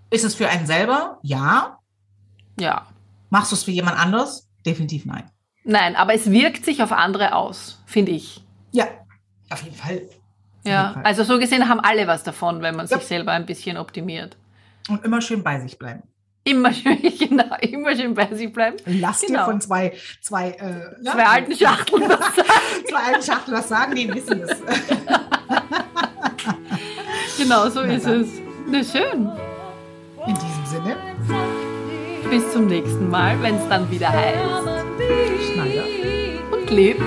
Ist 0.10 0.24
es 0.26 0.36
für 0.36 0.48
einen 0.48 0.68
selber? 0.68 1.18
Ja. 1.24 1.80
Ja. 2.60 2.88
Machst 3.30 3.52
du 3.52 3.56
es 3.56 3.64
für 3.64 3.72
jemand 3.72 3.98
anders? 4.00 4.48
Definitiv 4.66 5.06
nein. 5.06 5.30
Nein, 5.64 5.96
aber 5.96 6.14
es 6.14 6.30
wirkt 6.30 6.66
sich 6.66 6.84
auf 6.84 6.92
andere 6.92 7.34
aus, 7.36 7.82
finde 7.86 8.12
ich. 8.12 8.44
Ja, 8.72 8.86
auf 9.50 9.64
jeden 9.64 9.76
Fall. 9.76 9.96
Auf 9.96 10.02
jeden 10.02 10.12
Ja, 10.66 10.92
Fall. 10.94 11.04
also 11.04 11.24
so 11.24 11.40
gesehen 11.40 11.68
haben 11.70 11.80
alle 11.80 12.06
was 12.08 12.24
davon, 12.24 12.62
wenn 12.62 12.76
man 12.76 12.88
Ja. 12.88 12.98
sich 12.98 13.08
selber 13.08 13.32
ein 13.32 13.46
bisschen 13.46 13.78
optimiert. 13.78 14.38
Und 14.90 15.04
immer 15.06 15.22
schön 15.22 15.42
bei 15.44 15.60
sich 15.60 15.80
bleiben. 15.80 16.04
Immer 16.46 16.74
schön, 16.74 17.02
genau, 17.20 17.56
immer 17.62 17.96
schön 17.96 18.14
bei 18.14 18.28
sich 18.36 18.52
bleiben. 18.52 18.76
Lass 18.86 19.22
dir 19.22 19.28
Genau. 19.28 19.46
von 19.46 19.62
zwei, 19.62 19.94
zwei, 20.22 20.50
äh, 20.52 20.72
ne? 21.02 21.12
Zwei 21.12 21.26
alten 21.26 21.56
Schachteln 21.56 22.10
was 22.10 22.20
sagen. 22.36 22.86
zwei 22.90 23.00
alten 23.14 23.24
Schachteln 23.24 23.58
was 23.58 23.70
sagen, 23.70 23.96
die 23.96 24.14
wissen 24.14 24.42
es. 24.42 24.62
Genau, 27.38 27.68
so 27.70 27.82
Na 27.82 27.94
ist 27.94 28.06
dann. 28.06 28.22
es. 28.22 28.30
Na 28.68 28.84
schön. 28.84 29.32
In 30.28 30.34
diesem 30.36 30.66
Sinne, 30.66 30.96
Bis 32.34 32.52
zum 32.52 32.66
nächsten 32.66 33.12
Mal, 33.12 33.40
wenn 33.44 33.58
es 33.58 33.70
dann 33.70 33.92
wieder 33.92 34.10
heißt. 34.12 35.54
Schneider. 35.54 35.84
Und 36.52 36.68
lebt 36.72 37.04